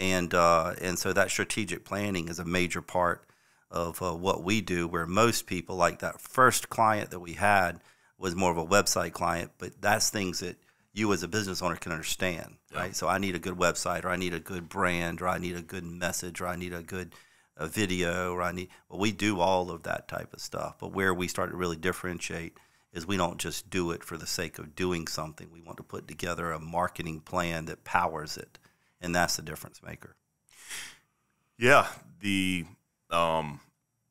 and 0.00 0.32
uh, 0.34 0.74
and 0.80 0.98
so 0.98 1.12
that 1.12 1.30
strategic 1.30 1.84
planning 1.84 2.28
is 2.28 2.38
a 2.38 2.44
major 2.44 2.80
part 2.80 3.22
of 3.70 4.02
uh, 4.02 4.12
what 4.14 4.42
we 4.42 4.62
do. 4.62 4.88
Where 4.88 5.06
most 5.06 5.46
people, 5.46 5.76
like 5.76 6.00
that 6.00 6.20
first 6.20 6.70
client 6.70 7.10
that 7.10 7.20
we 7.20 7.34
had, 7.34 7.80
was 8.18 8.34
more 8.34 8.50
of 8.50 8.56
a 8.56 8.66
website 8.66 9.12
client, 9.12 9.52
but 9.58 9.80
that's 9.80 10.08
things 10.10 10.40
that 10.40 10.56
you 10.92 11.12
as 11.12 11.22
a 11.22 11.28
business 11.28 11.62
owner 11.62 11.76
can 11.76 11.92
understand, 11.92 12.56
yeah. 12.72 12.80
right? 12.80 12.96
So 12.96 13.06
I 13.06 13.18
need 13.18 13.34
a 13.34 13.38
good 13.38 13.54
website, 13.54 14.04
or 14.04 14.08
I 14.08 14.16
need 14.16 14.34
a 14.34 14.40
good 14.40 14.68
brand, 14.68 15.20
or 15.20 15.28
I 15.28 15.38
need 15.38 15.54
a 15.54 15.62
good 15.62 15.84
message, 15.84 16.40
or 16.40 16.46
I 16.46 16.56
need 16.56 16.72
a 16.72 16.82
good 16.82 17.14
a 17.58 17.66
video, 17.66 18.32
or 18.32 18.42
I 18.42 18.52
need. 18.52 18.70
Well, 18.88 18.98
we 18.98 19.12
do 19.12 19.38
all 19.38 19.70
of 19.70 19.82
that 19.82 20.08
type 20.08 20.32
of 20.32 20.40
stuff, 20.40 20.76
but 20.80 20.92
where 20.92 21.12
we 21.12 21.28
start 21.28 21.50
to 21.50 21.56
really 21.56 21.76
differentiate 21.76 22.56
is 22.94 23.06
we 23.06 23.18
don't 23.18 23.38
just 23.38 23.68
do 23.68 23.90
it 23.90 24.02
for 24.02 24.16
the 24.16 24.26
sake 24.26 24.58
of 24.58 24.74
doing 24.74 25.06
something. 25.06 25.48
We 25.52 25.60
want 25.60 25.76
to 25.76 25.84
put 25.84 26.08
together 26.08 26.50
a 26.50 26.58
marketing 26.58 27.20
plan 27.20 27.66
that 27.66 27.84
powers 27.84 28.38
it 28.38 28.58
and 29.00 29.14
that's 29.14 29.36
the 29.36 29.42
difference 29.42 29.82
maker. 29.82 30.16
Yeah, 31.58 31.86
the 32.20 32.66
um, 33.10 33.60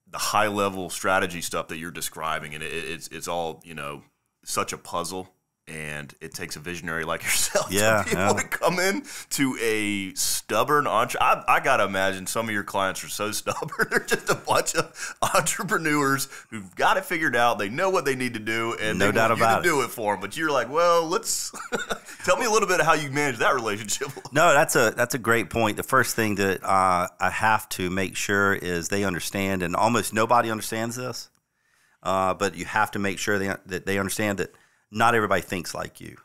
the 0.10 0.18
high 0.18 0.48
level 0.48 0.90
strategy 0.90 1.42
stuff 1.42 1.68
that 1.70 1.78
you're 1.78 1.92
describing, 1.92 2.54
and 2.54 2.64
it, 2.64 2.72
it's 2.72 3.08
it's 3.10 3.28
all 3.28 3.62
you 3.64 3.74
know 3.74 4.04
such 4.44 4.74
a 4.74 4.78
puzzle 4.78 5.30
and 5.70 6.14
it 6.20 6.34
takes 6.34 6.56
a 6.56 6.60
visionary 6.60 7.04
like 7.04 7.24
yourself 7.30 7.72
yeah, 7.72 8.04
to 8.04 8.16
be 8.16 8.22
able 8.22 8.36
yeah. 8.36 8.42
to 8.42 8.48
come 8.48 8.80
in 8.80 9.04
to 9.32 9.58
a 9.62 10.14
stubborn 10.16 10.88
entrepreneur. 10.88 11.44
I, 11.48 11.56
I 11.56 11.60
got 11.60 11.78
to 11.78 11.86
imagine 11.86 12.28
some 12.28 12.48
of 12.48 12.54
your 12.54 12.64
clients 12.64 13.04
are 13.04 13.10
so 13.10 13.32
stubborn. 13.32 13.88
They're 13.90 14.00
just 14.00 14.30
a 14.30 14.36
bunch 14.36 14.76
of 14.76 15.16
entrepreneurs 15.22 16.28
who've 16.50 16.76
got 16.76 16.98
it 16.98 17.06
figured 17.06 17.36
out. 17.36 17.60
They 17.60 17.70
know 17.70 17.90
what 17.90 18.06
they 18.06 18.16
need 18.16 18.34
to 18.34 18.40
do, 18.40 18.76
and 18.80 19.00
no 19.00 19.08
they 19.08 19.12
doubt 19.14 19.30
want 19.30 19.40
about 19.40 19.64
you 19.64 19.72
to 19.72 19.78
it. 19.78 19.80
do 19.82 19.86
it 19.86 19.92
for 19.92 20.14
them. 20.14 20.22
But 20.22 20.38
you're 20.38 20.52
like, 20.52 20.70
well, 20.70 21.06
let's 21.08 21.52
tell 22.26 22.38
me 22.38 22.46
a 22.46 22.50
little 22.50 22.68
bit 22.68 22.80
of 22.80 22.86
how 22.86 22.94
you 22.94 23.10
manage 23.12 23.40
that 23.40 23.54
relationship. 23.54 24.10
no, 24.32 24.54
that's 24.54 24.76
a 24.76 24.92
that's 24.96 25.16
a 25.16 25.20
great 25.20 25.50
point. 25.50 25.78
The 25.78 25.84
first 25.84 26.16
thing 26.16 26.36
that 26.36 26.64
uh, 26.64 27.08
I 27.20 27.30
have 27.30 27.70
to 27.70 27.90
make 27.90 28.16
sure 28.16 28.54
is 28.54 28.90
they 28.90 29.04
understand, 29.04 29.64
and 29.64 29.76
almost 29.76 30.14
nobody 30.14 30.50
understands 30.50 30.96
this. 30.96 31.30
Uh, 32.02 32.34
but 32.34 32.56
you 32.56 32.64
have 32.64 32.92
to 32.92 33.00
make 33.00 33.20
sure 33.20 33.38
they, 33.38 33.54
that 33.66 33.86
they 33.86 34.00
understand 34.00 34.38
that 34.38 34.54
not 34.92 35.16
everybody 35.16 35.42
thinks 35.42 35.74
like 35.74 36.02
you, 36.02 36.18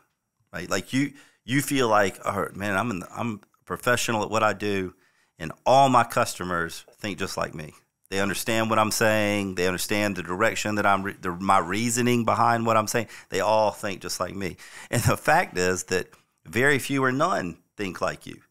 right? 0.53 0.69
Like 0.69 0.93
you, 0.93 1.13
you 1.43 1.61
feel 1.61 1.87
like, 1.87 2.19
oh 2.25 2.47
man, 2.53 2.75
I'm 2.77 2.99
the, 2.99 3.07
I'm 3.15 3.41
professional 3.65 4.23
at 4.23 4.29
what 4.29 4.43
I 4.43 4.53
do, 4.53 4.93
and 5.39 5.51
all 5.65 5.89
my 5.89 6.03
customers 6.03 6.85
think 6.97 7.19
just 7.19 7.37
like 7.37 7.53
me. 7.53 7.73
They 8.09 8.19
understand 8.19 8.69
what 8.69 8.79
I'm 8.79 8.91
saying. 8.91 9.55
They 9.55 9.67
understand 9.67 10.15
the 10.15 10.23
direction 10.23 10.75
that 10.75 10.85
I'm, 10.85 11.03
re- 11.03 11.15
the, 11.19 11.31
my 11.31 11.57
reasoning 11.57 12.23
behind 12.23 12.65
what 12.65 12.77
I'm 12.77 12.87
saying. 12.87 13.07
They 13.29 13.39
all 13.39 13.71
think 13.71 14.01
just 14.01 14.19
like 14.19 14.35
me. 14.35 14.57
And 14.91 15.01
the 15.03 15.17
fact 15.17 15.57
is 15.57 15.85
that 15.85 16.07
very 16.45 16.79
few 16.79 17.03
or 17.03 17.11
none 17.11 17.57
think 17.75 18.01
like 18.01 18.27
you. 18.27 18.41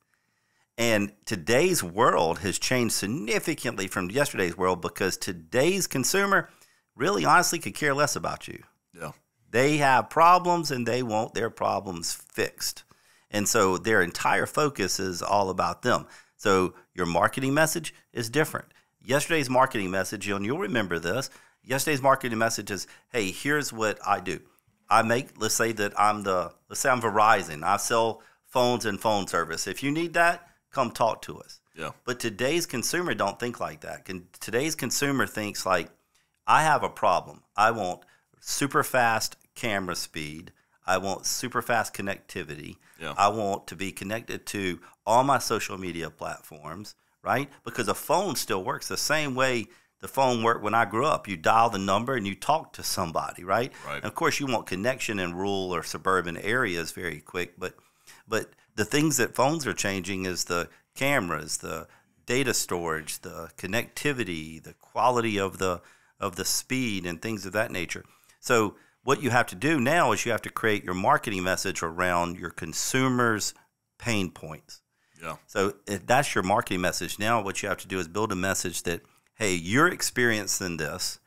And 0.77 1.13
today's 1.25 1.85
world 1.85 2.41
has 2.41 2.59
changed 2.59 2.95
significantly 2.95 3.87
from 3.87 4.11
yesterday's 4.11 4.57
world 4.57 4.83
because 4.83 5.17
today's 5.17 5.87
consumer 5.87 6.51
really 6.97 7.25
honestly 7.25 7.61
could 7.61 7.75
care 7.75 7.95
less 7.95 8.17
about 8.17 8.49
you. 8.49 8.65
They 9.55 9.77
have 9.77 10.11
problems 10.11 10.73
and 10.73 10.85
they 10.85 11.05
want 11.05 11.35
their 11.35 11.49
problems 11.49 12.13
fixed. 12.13 12.83
And 13.31 13.49
so 13.49 13.79
their 13.79 14.03
entire 14.03 14.47
focus 14.47 14.99
is 14.99 15.23
all 15.23 15.49
about 15.49 15.83
them. 15.83 16.09
So 16.37 16.75
your 16.93 17.07
marketing 17.07 17.55
message 17.55 17.95
is 18.13 18.29
different. 18.29 18.67
Yesterday's 19.01 19.49
marketing 19.49 19.93
message, 19.93 20.29
and 20.29 20.45
you'll 20.45 20.59
remember 20.59 20.99
this, 20.99 21.31
yesterday's 21.63 22.03
marketing 22.03 22.37
message 22.37 22.73
is, 22.73 22.89
hey, 23.13 23.31
here's 23.31 23.73
what 23.73 24.01
I 24.05 24.19
do. 24.19 24.41
I 24.91 25.03
make, 25.03 25.41
let's 25.41 25.55
say 25.55 25.71
that 25.71 25.93
I'm 25.97 26.25
the, 26.25 26.53
let's 26.69 26.81
say 26.81 26.91
I'm 26.91 27.01
Verizon. 27.01 27.63
I 27.63 27.77
sell 27.77 28.23
phones 28.49 28.85
and 28.85 29.01
phone 29.01 29.29
service. 29.29 29.69
If 29.69 29.85
you 29.85 29.93
need 29.93 30.15
that, 30.15 30.49
come 30.73 30.91
talk 30.91 31.23
to 31.23 31.39
us. 31.39 31.61
Yeah. 31.77 31.93
But 32.05 32.19
today's 32.19 32.67
consumer 32.67 33.15
don't 33.15 33.39
think 33.39 33.61
like 33.61 33.83
that. 33.83 34.11
Today's 34.41 34.75
consumer 34.75 35.29
thinks 35.29 35.65
like, 35.65 35.91
I 36.45 36.65
have 36.65 36.83
a 36.83 36.89
problem. 36.89 37.45
I 37.57 37.71
want 37.71 38.03
super 38.41 38.83
fast 38.83 39.37
camera 39.55 39.97
speed. 39.97 40.53
I 40.87 40.99
want 40.99 41.27
super 41.27 41.63
fast 41.63 41.95
connectivity. 41.95 42.77
Yeah. 43.01 43.15
I 43.17 43.29
want 43.29 43.67
to 43.69 43.77
be 43.77 43.91
connected 43.93 44.47
to 44.47 44.81
all 45.07 45.25
my 45.25 45.39
social 45.39 45.79
media 45.79 46.11
platforms, 46.11 46.95
right? 47.23 47.49
Because 47.65 47.89
a 47.89 47.95
phone 47.95 48.37
still 48.37 48.63
works 48.63 48.89
the 48.89 48.97
same 48.97 49.35
way 49.35 49.69
the 50.05 50.09
phone 50.09 50.43
worked 50.43 50.63
when 50.63 50.75
I 50.75 50.85
grew 50.85 51.07
up. 51.07 51.27
You 51.27 51.39
dial 51.39 51.71
the 51.71 51.79
number 51.79 52.15
and 52.15 52.27
you 52.27 52.35
talk 52.35 52.75
to 52.75 52.83
somebody, 52.83 53.43
right? 53.43 53.73
Right. 53.87 53.97
And 53.97 54.05
of 54.05 54.15
course, 54.15 54.39
you 54.39 54.45
want 54.45 54.67
connection 54.67 55.19
in 55.19 55.33
rural 55.33 55.75
or 55.75 55.83
suburban 55.83 56.37
areas 56.37 56.93
very 56.93 57.21
quick, 57.21 57.59
but 57.59 57.75
but 58.29 58.51
the 58.77 58.85
things 58.85 59.17
that 59.17 59.35
phones 59.35 59.67
are 59.67 59.73
changing 59.73 60.27
is 60.27 60.45
the 60.45 60.69
cameras, 60.95 61.57
the 61.57 61.87
data 62.27 62.53
storage, 62.53 63.21
the 63.21 63.49
connectivity, 63.57 64.63
the 64.63 64.75
quality 64.75 65.39
of 65.39 65.57
the 65.57 65.81
of 66.21 66.37
the 66.37 66.45
speed 66.45 67.07
and 67.07 67.23
things 67.23 67.47
of 67.47 67.55
that 67.55 67.71
nature. 67.71 68.05
So 68.41 68.77
what 69.05 69.23
you 69.23 69.31
have 69.31 69.47
to 69.47 69.55
do 69.55 69.79
now 69.79 70.13
is 70.13 70.25
you 70.25 70.33
have 70.33 70.43
to 70.43 70.51
create 70.51 70.83
your 70.83 70.95
marketing 70.95 71.45
message 71.45 71.83
around 71.83 72.39
your 72.39 72.51
consumers' 72.51 73.55
pain 73.99 74.31
points. 74.31 74.81
Yeah. 75.23 75.37
So 75.47 75.75
if 75.87 76.07
that's 76.07 76.35
your 76.35 76.43
marketing 76.43 76.81
message, 76.81 77.19
now 77.19 77.41
what 77.43 77.63
you 77.63 77.69
have 77.69 77.79
to 77.79 77.89
do 77.89 77.99
is 77.99 78.09
build 78.09 78.33
a 78.33 78.37
message 78.37 78.83
that, 78.83 79.03
hey, 79.37 79.55
you're 79.55 79.89
experiencing 79.89 80.79
this. 80.79 81.21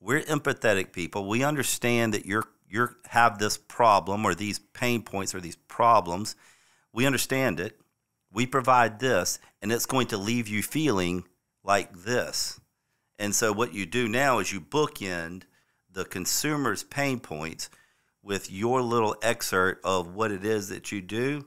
We're 0.00 0.22
empathetic 0.22 0.92
people. 0.92 1.28
We 1.28 1.42
understand 1.42 2.14
that 2.14 2.26
you're 2.26 2.44
you 2.68 2.88
have 3.08 3.38
this 3.38 3.58
problem 3.58 4.24
or 4.24 4.34
these 4.34 4.58
pain 4.58 5.02
points 5.02 5.34
or 5.34 5.40
these 5.42 5.56
problems. 5.56 6.34
We 6.90 7.04
understand 7.04 7.60
it. 7.60 7.78
We 8.32 8.46
provide 8.46 8.98
this, 8.98 9.38
and 9.60 9.70
it's 9.70 9.84
going 9.84 10.06
to 10.08 10.16
leave 10.16 10.48
you 10.48 10.62
feeling 10.62 11.24
like 11.62 12.04
this. 12.04 12.58
And 13.18 13.34
so 13.34 13.52
what 13.52 13.74
you 13.74 13.84
do 13.84 14.08
now 14.08 14.38
is 14.38 14.52
you 14.52 14.60
bookend 14.62 15.42
the 15.92 16.04
consumer's 16.04 16.82
pain 16.82 17.20
points 17.20 17.68
with 18.22 18.50
your 18.50 18.80
little 18.80 19.16
excerpt 19.22 19.84
of 19.84 20.14
what 20.14 20.30
it 20.30 20.44
is 20.44 20.68
that 20.68 20.92
you 20.92 21.00
do, 21.00 21.44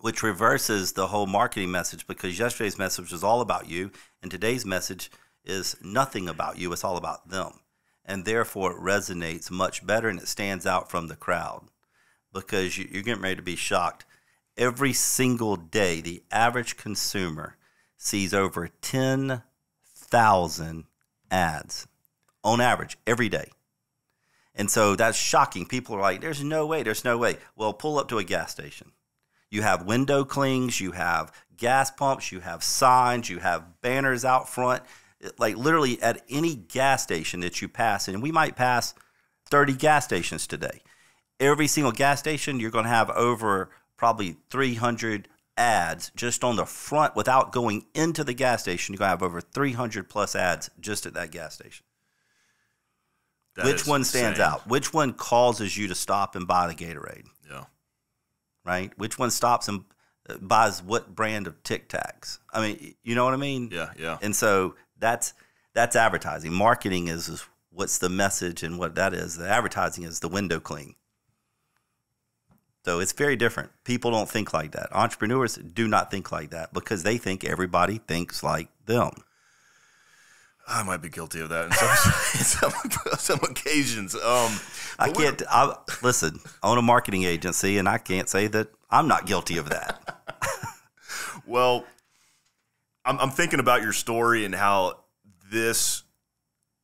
which 0.00 0.22
reverses 0.22 0.92
the 0.92 1.08
whole 1.08 1.26
marketing 1.26 1.70
message 1.70 2.06
because 2.06 2.38
yesterday's 2.38 2.78
message 2.78 3.12
was 3.12 3.24
all 3.24 3.40
about 3.40 3.68
you, 3.68 3.90
and 4.22 4.30
today's 4.30 4.64
message 4.64 5.10
is 5.44 5.76
nothing 5.82 6.28
about 6.28 6.58
you, 6.58 6.72
it's 6.72 6.84
all 6.84 6.96
about 6.96 7.28
them 7.28 7.52
and 8.04 8.24
therefore 8.24 8.72
it 8.72 8.80
resonates 8.80 9.48
much 9.50 9.86
better 9.86 10.08
and 10.08 10.20
it 10.20 10.28
stands 10.28 10.66
out 10.66 10.90
from 10.90 11.08
the 11.08 11.16
crowd 11.16 11.68
because 12.32 12.78
you're 12.78 13.02
getting 13.02 13.22
ready 13.22 13.36
to 13.36 13.42
be 13.42 13.56
shocked. 13.56 14.06
Every 14.56 14.94
single 14.94 15.56
day, 15.56 16.00
the 16.00 16.22
average 16.30 16.76
consumer 16.76 17.56
sees 17.96 18.32
over 18.34 18.68
10,000 18.68 20.84
ads 21.30 21.86
on 22.44 22.60
average 22.60 22.96
every 23.06 23.28
day. 23.28 23.50
And 24.54 24.70
so 24.70 24.96
that's 24.96 25.16
shocking. 25.16 25.66
People 25.66 25.96
are 25.96 26.00
like, 26.00 26.20
there's 26.20 26.44
no 26.44 26.66
way, 26.66 26.82
there's 26.82 27.04
no 27.04 27.16
way. 27.16 27.38
Well, 27.56 27.72
pull 27.72 27.98
up 27.98 28.08
to 28.08 28.18
a 28.18 28.24
gas 28.24 28.50
station. 28.50 28.92
You 29.50 29.62
have 29.62 29.86
window 29.86 30.24
clings, 30.24 30.80
you 30.80 30.92
have 30.92 31.32
gas 31.56 31.90
pumps, 31.90 32.32
you 32.32 32.40
have 32.40 32.62
signs, 32.62 33.28
you 33.28 33.38
have 33.38 33.80
banners 33.80 34.24
out 34.24 34.48
front 34.48 34.82
like 35.38 35.56
literally 35.56 36.00
at 36.02 36.22
any 36.28 36.54
gas 36.54 37.02
station 37.02 37.40
that 37.40 37.62
you 37.62 37.68
pass, 37.68 38.08
and 38.08 38.22
we 38.22 38.32
might 38.32 38.56
pass 38.56 38.94
30 39.46 39.74
gas 39.74 40.04
stations 40.04 40.46
today. 40.46 40.82
Every 41.40 41.66
single 41.66 41.92
gas 41.92 42.20
station, 42.20 42.60
you're 42.60 42.70
going 42.70 42.84
to 42.84 42.90
have 42.90 43.10
over 43.10 43.70
probably 43.96 44.36
300 44.50 45.28
ads 45.56 46.10
just 46.16 46.44
on 46.44 46.56
the 46.56 46.66
front 46.66 47.14
without 47.14 47.52
going 47.52 47.86
into 47.94 48.24
the 48.24 48.34
gas 48.34 48.62
station. 48.62 48.92
You're 48.92 48.98
going 48.98 49.08
to 49.08 49.10
have 49.10 49.22
over 49.22 49.40
300 49.40 50.08
plus 50.08 50.34
ads 50.34 50.70
just 50.80 51.06
at 51.06 51.14
that 51.14 51.30
gas 51.30 51.54
station. 51.54 51.84
That 53.56 53.66
Which 53.66 53.86
one 53.86 54.04
stands 54.04 54.38
insane. 54.38 54.52
out? 54.52 54.66
Which 54.66 54.94
one 54.94 55.12
causes 55.12 55.76
you 55.76 55.88
to 55.88 55.94
stop 55.94 56.34
and 56.36 56.46
buy 56.46 56.66
the 56.68 56.74
Gatorade? 56.74 57.26
Yeah. 57.48 57.64
Right? 58.64 58.96
Which 58.98 59.18
one 59.18 59.30
stops 59.30 59.68
and 59.68 59.84
uh, 60.28 60.38
buys 60.38 60.82
what 60.82 61.14
brand 61.14 61.46
of 61.46 61.62
Tic 61.62 61.88
Tacs? 61.88 62.38
I 62.52 62.62
mean, 62.62 62.94
you 63.02 63.14
know 63.14 63.24
what 63.24 63.34
I 63.34 63.38
mean? 63.38 63.68
Yeah, 63.70 63.90
yeah. 63.98 64.18
And 64.22 64.34
so 64.34 64.76
that's 64.98 65.34
that's 65.74 65.96
advertising. 65.96 66.52
Marketing 66.52 67.08
is, 67.08 67.28
is 67.28 67.44
what's 67.70 67.98
the 67.98 68.08
message 68.08 68.62
and 68.62 68.78
what 68.78 68.94
that 68.94 69.12
is. 69.12 69.36
The 69.36 69.48
advertising 69.48 70.04
is 70.04 70.20
the 70.20 70.28
window 70.28 70.60
cling. 70.60 70.94
So 72.84 72.98
it's 73.00 73.12
very 73.12 73.36
different. 73.36 73.70
People 73.84 74.10
don't 74.10 74.28
think 74.28 74.52
like 74.52 74.72
that. 74.72 74.88
Entrepreneurs 74.92 75.56
do 75.56 75.86
not 75.86 76.10
think 76.10 76.32
like 76.32 76.50
that 76.50 76.72
because 76.72 77.02
they 77.04 77.16
think 77.16 77.44
everybody 77.44 77.98
thinks 77.98 78.42
like 78.42 78.68
them. 78.86 79.10
I 80.66 80.82
might 80.82 81.02
be 81.02 81.08
guilty 81.08 81.40
of 81.40 81.48
that 81.48 81.66
in 81.66 81.72
some, 81.72 82.72
some, 82.72 83.18
some 83.18 83.38
occasions. 83.50 84.14
Um, 84.14 84.58
I 84.98 85.10
can't. 85.10 85.42
I, 85.50 85.76
listen, 86.02 86.38
I 86.62 86.70
own 86.70 86.78
a 86.78 86.82
marketing 86.82 87.24
agency, 87.24 87.78
and 87.78 87.88
I 87.88 87.98
can't 87.98 88.28
say 88.28 88.46
that 88.48 88.68
I'm 88.90 89.08
not 89.08 89.26
guilty 89.26 89.58
of 89.58 89.68
that. 89.70 90.22
well, 91.46 91.84
I'm, 93.04 93.18
I'm 93.18 93.30
thinking 93.30 93.60
about 93.60 93.82
your 93.82 93.92
story 93.92 94.44
and 94.44 94.54
how 94.54 95.00
this 95.50 96.04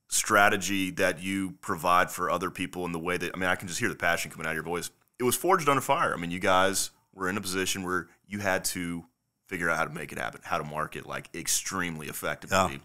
strategy 0.08 0.90
that 0.92 1.22
you 1.22 1.52
provide 1.60 2.10
for 2.10 2.30
other 2.30 2.50
people 2.50 2.86
in 2.86 2.92
the 2.92 2.98
way 2.98 3.16
that 3.16 3.30
I 3.34 3.38
mean 3.38 3.48
I 3.48 3.56
can 3.56 3.68
just 3.68 3.78
hear 3.78 3.90
the 3.90 3.94
passion 3.94 4.30
coming 4.30 4.46
out 4.46 4.50
of 4.50 4.56
your 4.56 4.64
voice. 4.64 4.90
It 5.18 5.24
was 5.24 5.36
forged 5.36 5.68
under 5.68 5.82
fire. 5.82 6.14
I 6.14 6.16
mean, 6.16 6.30
you 6.30 6.40
guys 6.40 6.90
were 7.12 7.28
in 7.28 7.36
a 7.36 7.40
position 7.40 7.82
where 7.84 8.08
you 8.26 8.38
had 8.38 8.64
to 8.66 9.04
figure 9.46 9.68
out 9.68 9.76
how 9.76 9.84
to 9.84 9.90
make 9.90 10.12
it 10.12 10.18
happen, 10.18 10.40
how 10.44 10.58
to 10.58 10.64
market 10.64 11.06
like 11.06 11.28
extremely 11.34 12.08
effectively. 12.08 12.56
Yeah. 12.56 12.78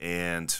And 0.00 0.54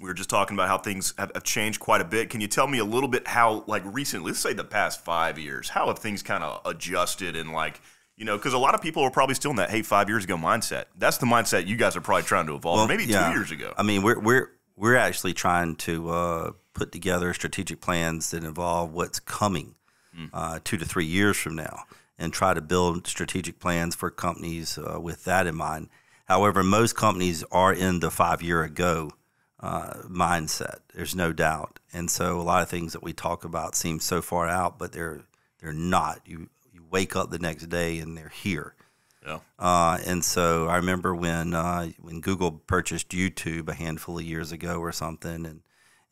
we 0.00 0.08
were 0.08 0.14
just 0.14 0.30
talking 0.30 0.56
about 0.56 0.68
how 0.68 0.78
things 0.78 1.14
have, 1.16 1.44
changed 1.44 1.80
quite 1.80 2.00
a 2.00 2.04
bit. 2.04 2.30
Can 2.30 2.40
you 2.40 2.48
tell 2.48 2.66
me 2.66 2.78
a 2.78 2.84
little 2.84 3.08
bit 3.08 3.28
how, 3.28 3.64
like, 3.66 3.82
recently, 3.86 4.32
let's 4.32 4.40
say 4.40 4.52
the 4.52 4.64
past 4.64 5.04
five 5.04 5.38
years, 5.38 5.68
how 5.68 5.86
have 5.86 5.98
things 5.98 6.22
kind 6.22 6.42
of 6.42 6.60
adjusted 6.64 7.36
and 7.36 7.52
like 7.52 7.80
you 8.16 8.26
know, 8.26 8.36
because 8.36 8.52
a 8.52 8.58
lot 8.58 8.74
of 8.74 8.82
people 8.82 9.02
are 9.02 9.10
probably 9.10 9.34
still 9.34 9.50
in 9.50 9.56
that 9.56 9.70
hey 9.70 9.82
five 9.82 10.08
years 10.08 10.24
ago 10.24 10.36
mindset. 10.36 10.84
That's 10.96 11.18
the 11.18 11.26
mindset 11.26 11.66
you 11.66 11.76
guys 11.76 11.96
are 11.96 12.00
probably 12.00 12.24
trying 12.24 12.46
to 12.46 12.54
evolve. 12.54 12.76
Well, 12.78 12.86
maybe 12.88 13.04
yeah. 13.04 13.28
two 13.28 13.36
years 13.36 13.50
ago. 13.50 13.72
I 13.76 13.82
mean, 13.82 14.02
we're 14.02 14.20
we're 14.20 14.50
we're 14.76 14.96
actually 14.96 15.34
trying 15.34 15.76
to 15.76 16.10
uh, 16.10 16.50
put 16.74 16.92
together 16.92 17.32
strategic 17.34 17.80
plans 17.80 18.30
that 18.30 18.44
involve 18.44 18.92
what's 18.92 19.18
coming 19.18 19.74
mm. 20.16 20.30
uh, 20.32 20.60
two 20.62 20.76
to 20.76 20.84
three 20.84 21.06
years 21.06 21.36
from 21.36 21.56
now, 21.56 21.84
and 22.18 22.32
try 22.32 22.54
to 22.54 22.60
build 22.60 23.06
strategic 23.06 23.58
plans 23.58 23.94
for 23.94 24.10
companies 24.10 24.78
uh, 24.78 25.00
with 25.00 25.24
that 25.24 25.46
in 25.46 25.56
mind. 25.56 25.88
However, 26.24 26.62
most 26.62 26.96
companies 26.96 27.44
are 27.52 27.72
in 27.72 28.00
the 28.00 28.10
five 28.10 28.42
year 28.42 28.62
ago 28.62 29.10
uh, 29.60 29.94
mindset. 30.08 30.78
There's 30.94 31.14
no 31.14 31.32
doubt, 31.32 31.78
and 31.92 32.10
so 32.10 32.40
a 32.40 32.42
lot 32.42 32.62
of 32.62 32.68
things 32.68 32.92
that 32.92 33.02
we 33.02 33.12
talk 33.12 33.44
about 33.44 33.74
seem 33.74 34.00
so 34.00 34.22
far 34.22 34.48
out, 34.48 34.78
but 34.78 34.92
they're 34.92 35.22
they're 35.60 35.72
not. 35.72 36.20
You 36.26 36.48
you 36.72 36.84
wake 36.90 37.14
up 37.16 37.30
the 37.30 37.38
next 37.38 37.68
day 37.68 37.98
and 37.98 38.16
they're 38.16 38.28
here. 38.28 38.74
Yeah. 39.26 39.38
Uh, 39.58 39.98
and 40.04 40.24
so 40.24 40.66
I 40.66 40.76
remember 40.76 41.14
when 41.14 41.54
uh, 41.54 41.90
when 42.00 42.20
Google 42.20 42.52
purchased 42.52 43.10
YouTube 43.10 43.68
a 43.68 43.74
handful 43.74 44.18
of 44.18 44.24
years 44.24 44.52
ago 44.52 44.80
or 44.80 44.90
something, 44.92 45.46
and 45.46 45.62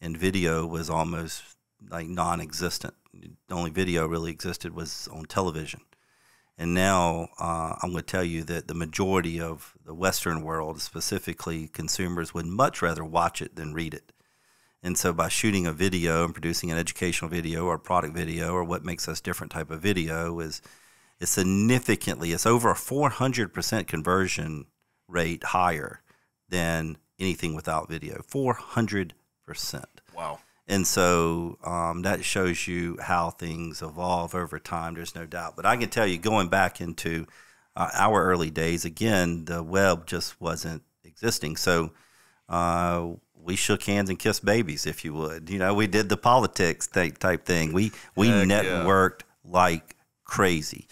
and 0.01 0.16
video 0.16 0.66
was 0.66 0.88
almost 0.88 1.42
like 1.88 2.09
non-existent. 2.09 2.94
The 3.12 3.55
only 3.55 3.70
video 3.70 4.07
really 4.07 4.31
existed 4.31 4.75
was 4.75 5.09
on 5.12 5.25
television. 5.25 5.81
And 6.61 6.75
now 6.75 7.31
uh, 7.40 7.77
I'm 7.83 7.92
going 7.92 8.03
to 8.05 8.07
tell 8.07 8.23
you 8.23 8.44
that 8.44 8.68
the 8.68 8.75
majority 8.75 9.40
of 9.40 9.73
the 9.83 9.94
Western 9.94 10.42
world, 10.42 10.83
specifically 10.83 11.68
consumers, 11.68 12.35
would 12.35 12.44
much 12.44 12.83
rather 12.83 13.03
watch 13.03 13.40
it 13.40 13.57
than 13.57 13.73
read 13.73 13.94
it. 13.94 14.12
And 14.83 14.99
so 14.99 15.14
by 15.14 15.29
shooting 15.29 15.66
a 15.66 15.73
video 15.73 16.23
and 16.23 16.35
producing 16.35 16.70
an 16.70 16.77
educational 16.77 17.31
video 17.31 17.64
or 17.64 17.77
a 17.77 17.79
product 17.79 18.14
video 18.14 18.53
or 18.53 18.62
what 18.62 18.85
makes 18.85 19.09
us 19.09 19.23
different 19.23 19.51
type 19.51 19.70
of 19.70 19.81
video 19.81 20.38
is 20.40 20.61
is 21.18 21.31
significantly 21.31 22.33
it's 22.33 22.44
over 22.44 22.70
a 22.70 22.75
400% 22.75 23.87
conversion 23.87 24.66
rate 25.09 25.44
higher 25.44 26.03
than 26.51 26.99
anything 27.18 27.55
without 27.55 27.88
video. 27.88 28.23
400%. 28.31 29.12
Wow. 30.14 30.40
And 30.70 30.87
so 30.87 31.59
um, 31.64 32.02
that 32.02 32.24
shows 32.24 32.68
you 32.68 32.96
how 33.02 33.30
things 33.30 33.83
evolve 33.83 34.37
over 34.37 34.61
time. 34.61 34.94
There's 34.94 35.16
no 35.16 35.26
doubt. 35.26 35.56
But 35.56 35.66
I 35.66 35.76
can 35.76 35.88
tell 35.88 36.06
you, 36.06 36.16
going 36.16 36.48
back 36.48 36.80
into 36.80 37.26
uh, 37.74 37.90
our 37.92 38.22
early 38.22 38.50
days, 38.50 38.85
again, 38.85 39.46
the 39.46 39.64
web 39.64 40.06
just 40.06 40.40
wasn't 40.40 40.85
existing. 41.02 41.56
So 41.56 41.90
uh, 42.48 43.09
we 43.35 43.56
shook 43.56 43.83
hands 43.83 44.11
and 44.11 44.18
kissed 44.18 44.44
babies, 44.44 44.87
if 44.87 45.04
you 45.04 45.12
would. 45.12 45.50
You 45.50 45.59
know, 45.59 45.74
we 45.74 45.88
did 45.88 46.09
the 46.09 46.16
politics 46.16 46.87
type, 46.87 47.18
type 47.18 47.44
thing. 47.44 47.72
We 47.72 47.90
we 48.14 48.28
Heck 48.28 48.46
networked 48.46 49.22
yeah. 49.44 49.52
like 49.52 49.96
crazy. 50.22 50.87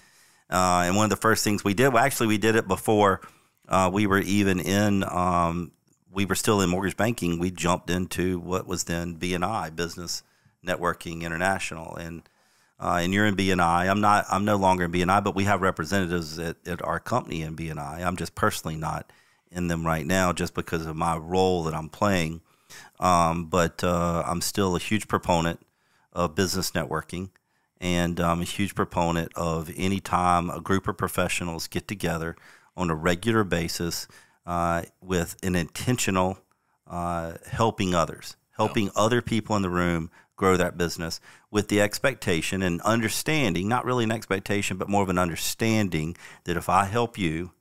Uh, 0.50 0.82
and 0.86 0.96
one 0.96 1.04
of 1.04 1.10
the 1.10 1.16
first 1.16 1.44
things 1.44 1.62
we 1.62 1.74
did, 1.74 1.92
well, 1.92 2.04
actually, 2.04 2.26
we 2.26 2.38
did 2.38 2.56
it 2.56 2.66
before 2.66 3.20
uh, 3.68 3.88
we 3.92 4.08
were 4.08 4.18
even 4.18 4.58
in. 4.58 5.04
Um, 5.04 5.70
we 6.18 6.24
were 6.24 6.34
still 6.34 6.60
in 6.60 6.68
mortgage 6.68 6.96
banking. 6.96 7.38
We 7.38 7.52
jumped 7.52 7.90
into 7.90 8.40
what 8.40 8.66
was 8.66 8.82
then 8.84 9.14
BNI, 9.14 9.76
Business 9.76 10.24
Networking 10.66 11.22
International, 11.22 11.94
and 11.94 12.28
uh, 12.80 12.98
and 13.00 13.14
you're 13.14 13.24
in 13.24 13.36
BNI. 13.36 13.88
I'm 13.88 14.00
not. 14.00 14.26
I'm 14.28 14.44
no 14.44 14.56
longer 14.56 14.86
in 14.86 14.90
BNI, 14.90 15.22
but 15.22 15.36
we 15.36 15.44
have 15.44 15.62
representatives 15.62 16.36
at, 16.40 16.56
at 16.66 16.82
our 16.82 16.98
company 16.98 17.42
in 17.42 17.54
BNI. 17.54 18.04
I'm 18.04 18.16
just 18.16 18.34
personally 18.34 18.74
not 18.74 19.12
in 19.52 19.68
them 19.68 19.86
right 19.86 20.04
now 20.04 20.32
just 20.32 20.54
because 20.54 20.86
of 20.86 20.96
my 20.96 21.16
role 21.16 21.62
that 21.62 21.74
I'm 21.74 21.88
playing. 21.88 22.40
Um, 22.98 23.44
but 23.44 23.84
uh, 23.84 24.24
I'm 24.26 24.40
still 24.40 24.74
a 24.74 24.80
huge 24.80 25.06
proponent 25.06 25.60
of 26.12 26.34
business 26.34 26.72
networking, 26.72 27.30
and 27.80 28.18
I'm 28.18 28.40
a 28.40 28.44
huge 28.44 28.74
proponent 28.74 29.30
of 29.36 29.70
any 29.76 30.00
time 30.00 30.50
a 30.50 30.60
group 30.60 30.88
of 30.88 30.98
professionals 30.98 31.68
get 31.68 31.86
together 31.86 32.34
on 32.76 32.90
a 32.90 32.96
regular 32.96 33.44
basis 33.44 34.08
uh, 34.48 34.82
with 35.02 35.36
an 35.42 35.54
intentional 35.54 36.38
uh, 36.86 37.34
helping 37.46 37.94
others, 37.94 38.34
helping 38.56 38.90
other 38.96 39.20
people 39.20 39.54
in 39.54 39.62
the 39.62 39.68
room 39.68 40.10
grow 40.36 40.56
that 40.56 40.78
business 40.78 41.20
with 41.50 41.68
the 41.68 41.82
expectation 41.82 42.62
and 42.62 42.80
understanding, 42.80 43.68
not 43.68 43.84
really 43.84 44.04
an 44.04 44.10
expectation, 44.10 44.78
but 44.78 44.88
more 44.88 45.02
of 45.02 45.10
an 45.10 45.18
understanding 45.18 46.16
that 46.44 46.56
if 46.56 46.70
I 46.70 46.86
help 46.86 47.18
you, 47.18 47.52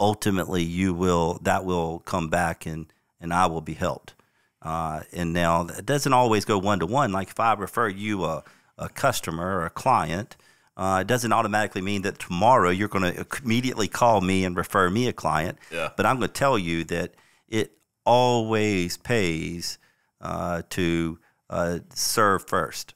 ultimately 0.00 0.64
you 0.64 0.92
will 0.92 1.38
that 1.42 1.64
will 1.64 2.00
come 2.00 2.28
back 2.28 2.66
and 2.66 2.92
and 3.20 3.32
I 3.32 3.46
will 3.46 3.60
be 3.60 3.74
helped. 3.74 4.14
Uh, 4.60 5.02
and 5.12 5.32
now 5.32 5.66
it 5.66 5.86
doesn't 5.86 6.12
always 6.12 6.44
go 6.44 6.58
one 6.58 6.80
to 6.80 6.86
one. 6.86 7.12
Like 7.12 7.28
if 7.28 7.38
I 7.38 7.52
refer 7.54 7.88
you 7.88 8.24
a, 8.24 8.42
a 8.76 8.88
customer 8.88 9.60
or 9.60 9.66
a 9.66 9.70
client, 9.70 10.36
uh, 10.76 10.98
it 11.02 11.06
doesn't 11.06 11.32
automatically 11.32 11.80
mean 11.80 12.02
that 12.02 12.18
tomorrow 12.18 12.70
you're 12.70 12.88
going 12.88 13.14
to 13.14 13.26
immediately 13.42 13.86
call 13.86 14.20
me 14.20 14.44
and 14.44 14.56
refer 14.56 14.90
me 14.90 15.06
a 15.06 15.12
client. 15.12 15.58
Yeah. 15.72 15.90
But 15.96 16.06
I'm 16.06 16.16
going 16.16 16.28
to 16.28 16.34
tell 16.34 16.58
you 16.58 16.84
that 16.84 17.14
it 17.48 17.78
always 18.04 18.96
pays 18.96 19.78
uh, 20.20 20.62
to 20.70 21.18
uh, 21.48 21.78
serve 21.94 22.48
first. 22.48 22.94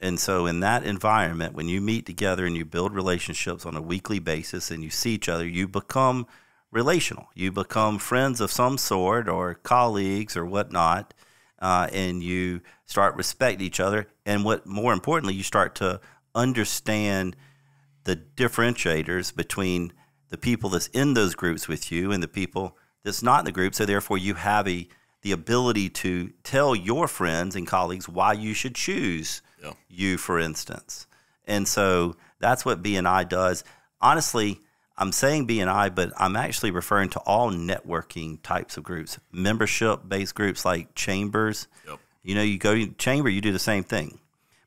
And 0.00 0.18
so, 0.18 0.46
in 0.46 0.60
that 0.60 0.84
environment, 0.84 1.54
when 1.54 1.68
you 1.68 1.80
meet 1.80 2.06
together 2.06 2.46
and 2.46 2.56
you 2.56 2.64
build 2.64 2.94
relationships 2.94 3.66
on 3.66 3.76
a 3.76 3.82
weekly 3.82 4.18
basis 4.18 4.70
and 4.70 4.82
you 4.82 4.88
see 4.88 5.12
each 5.12 5.28
other, 5.28 5.46
you 5.46 5.68
become 5.68 6.26
relational. 6.70 7.28
You 7.34 7.52
become 7.52 7.98
friends 7.98 8.40
of 8.40 8.50
some 8.50 8.78
sort 8.78 9.28
or 9.28 9.54
colleagues 9.54 10.36
or 10.36 10.46
whatnot, 10.46 11.12
uh, 11.58 11.88
and 11.92 12.22
you 12.22 12.62
start 12.86 13.14
respect 13.16 13.60
each 13.60 13.78
other. 13.78 14.08
And 14.24 14.42
what 14.42 14.64
more 14.64 14.94
importantly, 14.94 15.34
you 15.34 15.42
start 15.42 15.74
to 15.76 16.00
understand 16.34 17.36
the 18.04 18.16
differentiators 18.16 19.34
between 19.34 19.92
the 20.30 20.38
people 20.38 20.70
that's 20.70 20.86
in 20.88 21.14
those 21.14 21.34
groups 21.34 21.68
with 21.68 21.90
you 21.90 22.12
and 22.12 22.22
the 22.22 22.28
people 22.28 22.76
that's 23.02 23.22
not 23.22 23.40
in 23.40 23.44
the 23.44 23.52
group. 23.52 23.74
So 23.74 23.84
therefore, 23.84 24.18
you 24.18 24.34
have 24.34 24.66
a 24.68 24.88
the 25.22 25.32
ability 25.32 25.90
to 25.90 26.32
tell 26.44 26.74
your 26.74 27.06
friends 27.06 27.54
and 27.54 27.66
colleagues 27.66 28.08
why 28.08 28.32
you 28.32 28.54
should 28.54 28.74
choose 28.74 29.42
Yeah. 29.62 29.72
you, 29.88 30.16
for 30.16 30.38
instance. 30.40 31.06
And 31.46 31.68
so 31.68 32.16
that's 32.38 32.64
what 32.64 32.82
BNI 32.82 33.28
does. 33.28 33.62
Honestly, 34.00 34.62
I'm 34.96 35.12
saying 35.12 35.46
BNI, 35.46 35.94
but 35.94 36.12
I'm 36.16 36.36
actually 36.36 36.70
referring 36.70 37.10
to 37.10 37.18
all 37.20 37.50
networking 37.50 38.42
types 38.42 38.78
of 38.78 38.82
groups, 38.82 39.18
membership 39.30 40.00
based 40.08 40.34
groups 40.34 40.64
like 40.64 40.94
chambers. 40.94 41.68
Yep. 41.86 41.98
You 42.22 42.34
know, 42.34 42.42
you 42.42 42.56
go 42.56 42.74
to 42.74 42.86
chamber, 42.92 43.28
you 43.28 43.42
do 43.42 43.52
the 43.52 43.58
same 43.58 43.82
thing, 43.84 44.20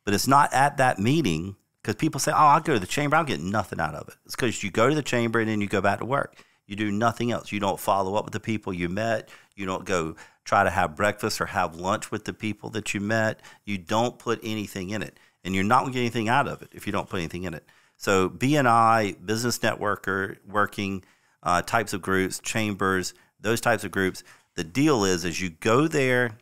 but 0.05 0.13
it's 0.13 0.27
not 0.27 0.53
at 0.53 0.77
that 0.77 0.99
meeting 0.99 1.55
because 1.81 1.95
people 1.95 2.19
say, 2.19 2.31
"Oh, 2.31 2.35
I'll 2.35 2.61
go 2.61 2.73
to 2.73 2.79
the 2.79 2.87
chamber. 2.87 3.15
I'll 3.15 3.23
get 3.23 3.41
nothing 3.41 3.79
out 3.79 3.95
of 3.95 4.07
it." 4.07 4.15
It's 4.25 4.35
because 4.35 4.63
you 4.63 4.71
go 4.71 4.89
to 4.89 4.95
the 4.95 5.03
chamber 5.03 5.39
and 5.39 5.49
then 5.49 5.61
you 5.61 5.67
go 5.67 5.81
back 5.81 5.99
to 5.99 6.05
work. 6.05 6.37
You 6.65 6.75
do 6.75 6.91
nothing 6.91 7.31
else. 7.31 7.51
You 7.51 7.59
don't 7.59 7.79
follow 7.79 8.15
up 8.15 8.25
with 8.25 8.33
the 8.33 8.39
people 8.39 8.73
you 8.73 8.89
met. 8.89 9.29
You 9.55 9.65
don't 9.65 9.85
go 9.85 10.15
try 10.45 10.63
to 10.63 10.69
have 10.69 10.95
breakfast 10.95 11.39
or 11.41 11.45
have 11.47 11.75
lunch 11.75 12.11
with 12.11 12.25
the 12.25 12.33
people 12.33 12.69
that 12.71 12.93
you 12.93 12.99
met. 12.99 13.39
You 13.65 13.77
don't 13.77 14.17
put 14.17 14.39
anything 14.43 14.89
in 14.89 15.01
it, 15.01 15.19
and 15.43 15.53
you're 15.53 15.63
not 15.63 15.81
going 15.81 15.93
to 15.93 15.97
get 15.97 16.01
anything 16.01 16.29
out 16.29 16.47
of 16.47 16.61
it 16.61 16.69
if 16.73 16.85
you 16.85 16.93
don't 16.93 17.09
put 17.09 17.17
anything 17.17 17.43
in 17.43 17.53
it. 17.53 17.65
So 17.97 18.29
BNI, 18.29 19.25
business 19.25 19.59
networker, 19.59 20.37
working 20.47 21.03
uh, 21.41 21.61
types 21.61 21.93
of 21.93 22.01
groups, 22.01 22.39
chambers, 22.39 23.13
those 23.39 23.61
types 23.61 23.83
of 23.83 23.91
groups. 23.91 24.23
The 24.55 24.63
deal 24.63 25.03
is, 25.03 25.25
is 25.25 25.41
you 25.41 25.49
go 25.49 25.87
there 25.87 26.37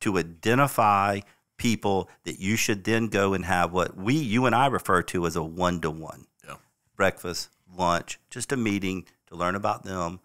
to 0.00 0.18
identify 0.18 1.20
people 1.58 2.08
that 2.24 2.38
you 2.40 2.56
should 2.56 2.84
then 2.84 3.08
go 3.08 3.34
and 3.34 3.44
have 3.44 3.72
what 3.72 3.96
we, 3.96 4.14
you 4.14 4.46
and 4.46 4.54
I 4.54 4.66
refer 4.66 5.02
to 5.02 5.26
as 5.26 5.36
a 5.36 5.42
one 5.42 5.80
to 5.82 5.90
one 5.90 6.26
Yeah. 6.46 6.54
breakfast, 6.96 7.50
lunch, 7.76 8.18
just 8.30 8.52
a 8.52 8.56
meeting 8.56 9.04
to 9.26 9.34
learn 9.36 9.54
about 9.54 9.84
them, 9.84 10.20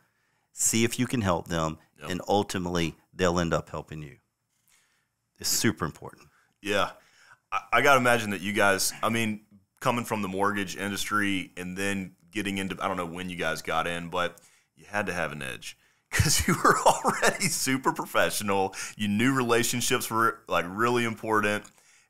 see 0.54 0.84
if 0.86 0.98
you 0.98 1.08
can 1.08 1.22
help 1.22 1.48
them, 1.50 1.78
Yep. 2.00 2.10
and 2.12 2.22
ultimately 2.28 2.96
they'll 3.14 3.40
end 3.40 3.54
up 3.54 3.70
helping 3.70 4.02
you. 4.02 4.18
It's 5.40 5.50
super 5.50 5.84
important. 5.86 6.28
Yeah. 6.62 6.92
I, 7.52 7.60
I 7.74 7.82
got 7.82 7.94
to 7.96 8.00
imagine 8.00 8.30
that 8.30 8.42
you 8.42 8.54
guys, 8.54 8.94
I 9.02 9.10
mean, 9.10 9.42
coming 9.80 10.06
from 10.06 10.22
the 10.22 10.28
mortgage 10.28 10.76
industry 10.78 11.52
and 11.58 11.76
then 11.78 12.16
getting 12.32 12.58
into, 12.58 12.78
I 12.82 12.88
don't 12.88 12.98
know 12.98 13.06
when 13.06 13.30
you 13.30 13.36
guys 13.36 13.62
got 13.62 13.88
in, 13.88 14.10
but 14.10 14.38
you 14.76 14.86
had 14.88 15.08
to 15.08 15.14
have 15.14 15.32
an 15.32 15.42
edge 15.42 15.78
because 16.14 16.48
you 16.48 16.56
were 16.64 16.78
already 16.86 17.48
super 17.48 17.92
professional. 17.92 18.76
You 18.96 19.08
knew 19.08 19.34
relationships 19.34 20.10
were 20.10 20.40
like 20.48 20.66
really 20.68 21.04
important. 21.06 21.64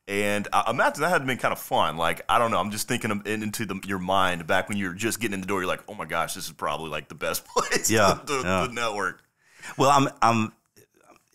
And 0.06 0.50
I 0.52 0.70
imagine 0.70 1.02
that 1.02 1.10
had 1.10 1.26
been 1.26 1.38
kind 1.38 1.54
of 1.54 1.60
fun. 1.60 1.96
Like, 1.96 2.22
I 2.28 2.38
don't 2.38 2.52
know. 2.52 2.60
I'm 2.60 2.72
just 2.72 2.89
thinking 2.89 3.10
of, 3.10 3.26
into 3.26 3.66
the, 3.66 3.80
your 3.86 4.00
mind 4.00 4.46
back 4.46 4.68
when 4.68 4.78
you 4.78 4.89
were 4.89 4.94
just 4.94 5.22
getting 5.22 5.34
in 5.36 5.42
the 5.42 5.48
door. 5.48 5.62
You're 5.62 5.68
like, 5.68 5.84
oh 5.88 5.94
my 5.94 6.06
gosh, 6.06 6.34
this 6.34 6.46
is 6.46 6.52
probably 6.52 6.89
like 6.89 7.08
the 7.08 7.16
best 7.16 7.46
place 7.48 7.89
Yeah, 7.89 8.20
to, 8.28 8.34
yeah. 8.44 8.68
to 8.68 8.74
network. 8.74 9.24
Well, 9.78 9.89
I'm, 9.89 10.10
I'm, 10.22 10.52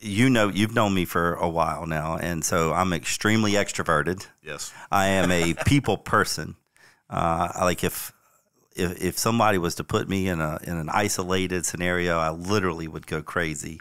you 0.01 0.29
know, 0.29 0.49
you've 0.49 0.75
known 0.75 0.93
me 0.93 1.07
for 1.07 1.35
a 1.35 1.49
while 1.49 1.87
now, 1.87 2.19
and 2.19 2.45
so 2.45 2.73
I'm 2.75 2.93
extremely 2.93 3.53
extroverted. 3.53 4.27
Yes. 4.43 4.73
I 4.93 5.09
am 5.09 5.33
a 5.33 5.55
people 5.65 5.97
person. 5.97 6.55
Uh, 7.09 7.49
I 7.55 7.65
like 7.65 7.83
if, 7.83 8.13
if 8.79 9.03
if 9.03 9.19
somebody 9.19 9.59
was 9.59 9.75
to 9.77 9.85
put 9.85 10.09
me 10.09 10.29
in 10.29 10.41
a 10.41 10.59
in 10.63 10.77
an 10.77 10.89
isolated 10.89 11.67
scenario, 11.67 12.19
I 12.19 12.31
literally 12.31 12.89
would 12.89 13.07
go 13.07 13.23
crazy. 13.23 13.81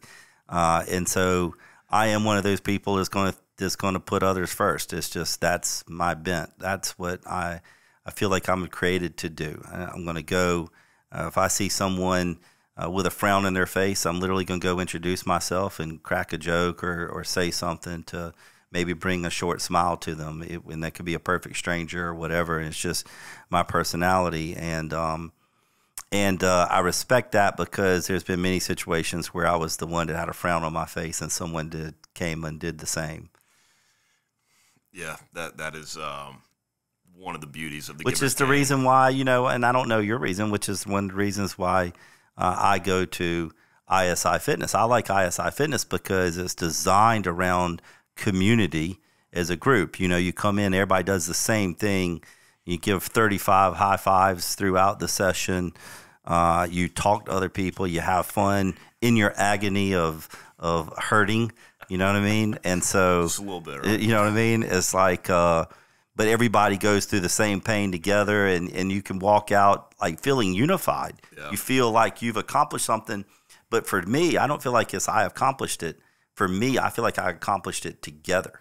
Uh, 0.50 0.84
and 0.90 1.08
so 1.08 1.56
I 1.90 2.08
am 2.08 2.24
one 2.24 2.38
of 2.38 2.44
those 2.44 2.60
people 2.60 2.96
that's 2.96 3.10
going 3.10 3.32
to 3.32 3.38
that's 3.58 3.76
going 3.76 3.94
to 3.94 4.00
put 4.00 4.24
others 4.24 4.52
first. 4.54 4.94
It's 4.94 5.10
just 5.10 5.42
that's 5.42 5.84
my 5.88 6.14
bent. 6.14 6.52
That's 6.60 6.98
what 6.98 7.26
I 7.28 7.62
I 8.06 8.12
feel 8.12 8.30
like 8.30 8.50
I'm 8.50 8.68
created 8.68 9.18
to 9.18 9.30
do. 9.30 9.62
I'm 9.72 10.04
going 10.04 10.16
to 10.16 10.24
go 10.24 10.70
uh, 11.12 11.26
if 11.28 11.38
I 11.38 11.48
see 11.48 11.70
someone. 11.70 12.40
Uh, 12.80 12.88
with 12.88 13.08
a 13.08 13.10
frown 13.10 13.48
in 13.48 13.56
their 13.56 13.66
face, 13.66 14.06
I'm 14.06 14.20
literally 14.20 14.46
going 14.46 14.60
to 14.60 14.64
go 14.64 14.80
introduce 14.80 15.26
myself 15.26 15.80
and 15.80 16.04
crack 16.04 16.32
a 16.32 16.38
joke 16.38 16.84
or, 16.84 17.08
or 17.08 17.24
say 17.24 17.50
something 17.50 18.04
to 18.04 18.36
maybe 18.72 18.94
bring 18.94 19.26
a 19.26 19.30
short 19.30 19.62
smile 19.62 19.98
to 19.98 20.16
them. 20.16 20.44
It, 20.44 20.64
and 20.66 20.84
that 20.84 20.94
could 20.94 21.06
be 21.06 21.14
a 21.14 21.20
perfect 21.20 21.58
stranger 21.58 22.08
or 22.08 22.16
whatever. 22.16 22.60
It's 22.60 22.78
just 22.78 23.08
my 23.50 23.64
personality, 23.64 24.56
and 24.56 24.94
um, 24.94 25.32
and 26.12 26.44
uh, 26.44 26.68
I 26.70 26.80
respect 26.80 27.34
that 27.34 27.58
because 27.58 28.08
there's 28.08 28.24
been 28.24 28.42
many 28.42 28.60
situations 28.60 29.28
where 29.34 29.48
I 29.48 29.56
was 29.56 29.78
the 29.78 29.88
one 29.88 30.08
that 30.08 30.16
had 30.16 30.30
a 30.30 30.34
frown 30.34 30.64
on 30.64 30.74
my 30.74 30.86
face, 30.86 31.22
and 31.22 31.32
someone 31.32 31.70
did 31.70 31.96
came 32.14 32.44
and 32.44 32.60
did 32.60 32.80
the 32.80 32.86
same. 32.88 33.30
Yeah. 34.92 35.18
That 35.34 35.58
That 35.58 35.76
is 35.76 35.98
um, 35.98 36.44
one 37.16 37.36
of 37.36 37.42
the 37.42 37.48
beauties 37.48 37.90
of 37.90 37.98
the 37.98 38.04
which 38.04 38.22
is 38.22 38.36
the 38.36 38.46
Game. 38.46 38.52
reason 38.52 38.84
why 38.84 39.10
you 39.10 39.24
know, 39.24 39.48
and 39.48 39.66
I 39.66 39.72
don't 39.72 39.90
know 39.90 40.00
your 40.00 40.18
reason, 40.18 40.50
which 40.52 40.70
is 40.70 40.88
one 40.88 41.06
of 41.06 41.12
the 41.12 41.18
reasons 41.18 41.58
why 41.58 41.94
uh, 42.38 42.56
I 42.58 42.80
go 42.80 43.06
to 43.06 43.52
ISI 43.92 44.40
Fitness. 44.40 44.76
I 44.76 44.84
like 44.84 45.10
ISI 45.10 45.52
Fitness 45.52 45.84
because 45.86 46.38
it's 46.38 46.56
designed 46.56 47.28
around 47.28 47.82
community 48.18 49.00
as 49.32 49.50
a 49.50 49.56
group. 49.56 50.00
You 50.00 50.08
know, 50.08 50.18
you 50.18 50.34
come 50.34 50.60
in, 50.60 50.74
everybody 50.74 51.04
does 51.04 51.28
the 51.28 51.34
same 51.34 51.74
thing. 51.76 52.24
You 52.66 52.78
give 52.78 53.04
35 53.04 53.76
high 53.76 53.98
fives 53.98 54.56
throughout 54.56 55.00
the 55.00 55.08
session. 55.08 55.74
Uh, 56.26 56.68
you 56.70 56.90
talk 56.90 57.26
to 57.28 57.32
other 57.32 57.48
people. 57.48 57.88
You 57.88 58.02
have 58.02 58.26
fun 58.26 58.76
in 59.02 59.16
your 59.16 59.34
agony 59.38 59.96
of 59.96 60.28
of 60.60 60.92
hurting. 60.98 61.52
You 61.88 61.98
know 61.98 62.08
what 62.08 62.18
I 62.18 62.26
mean? 62.26 62.58
And 62.66 62.84
so 62.84 63.24
Just 63.24 63.40
a 63.40 63.44
little 63.44 63.62
bit, 63.62 63.86
right? 63.86 64.00
you 64.00 64.10
know 64.10 64.20
what 64.20 64.28
I 64.28 64.36
mean? 64.36 64.64
It's 64.64 64.94
like, 64.94 65.30
uh, 65.30 65.66
but 66.18 66.28
everybody 66.28 66.78
goes 66.78 67.06
through 67.06 67.22
the 67.22 67.30
same 67.30 67.62
pain 67.62 67.92
together, 67.92 68.48
and, 68.48 68.70
and 68.72 68.92
you 68.92 69.02
can 69.02 69.20
walk 69.20 69.52
out 69.52 69.94
like 70.02 70.20
feeling 70.20 70.54
unified. 70.54 71.14
Yeah. 71.38 71.52
You 71.52 71.58
feel 71.58 71.92
like 71.92 72.22
you've 72.22 72.36
accomplished 72.36 72.86
something. 72.86 73.24
But 73.70 73.86
for 73.88 74.02
me, 74.02 74.38
I 74.38 74.48
don't 74.48 74.62
feel 74.62 74.72
like 74.74 74.94
it's 74.94 75.08
I 75.08 75.24
accomplished 75.26 75.84
it. 75.84 76.00
For 76.38 76.48
me, 76.48 76.78
I 76.78 76.90
feel 76.92 77.04
like 77.04 77.18
I 77.18 77.32
accomplished 77.32 77.84
it 77.86 78.02
together, 78.04 78.60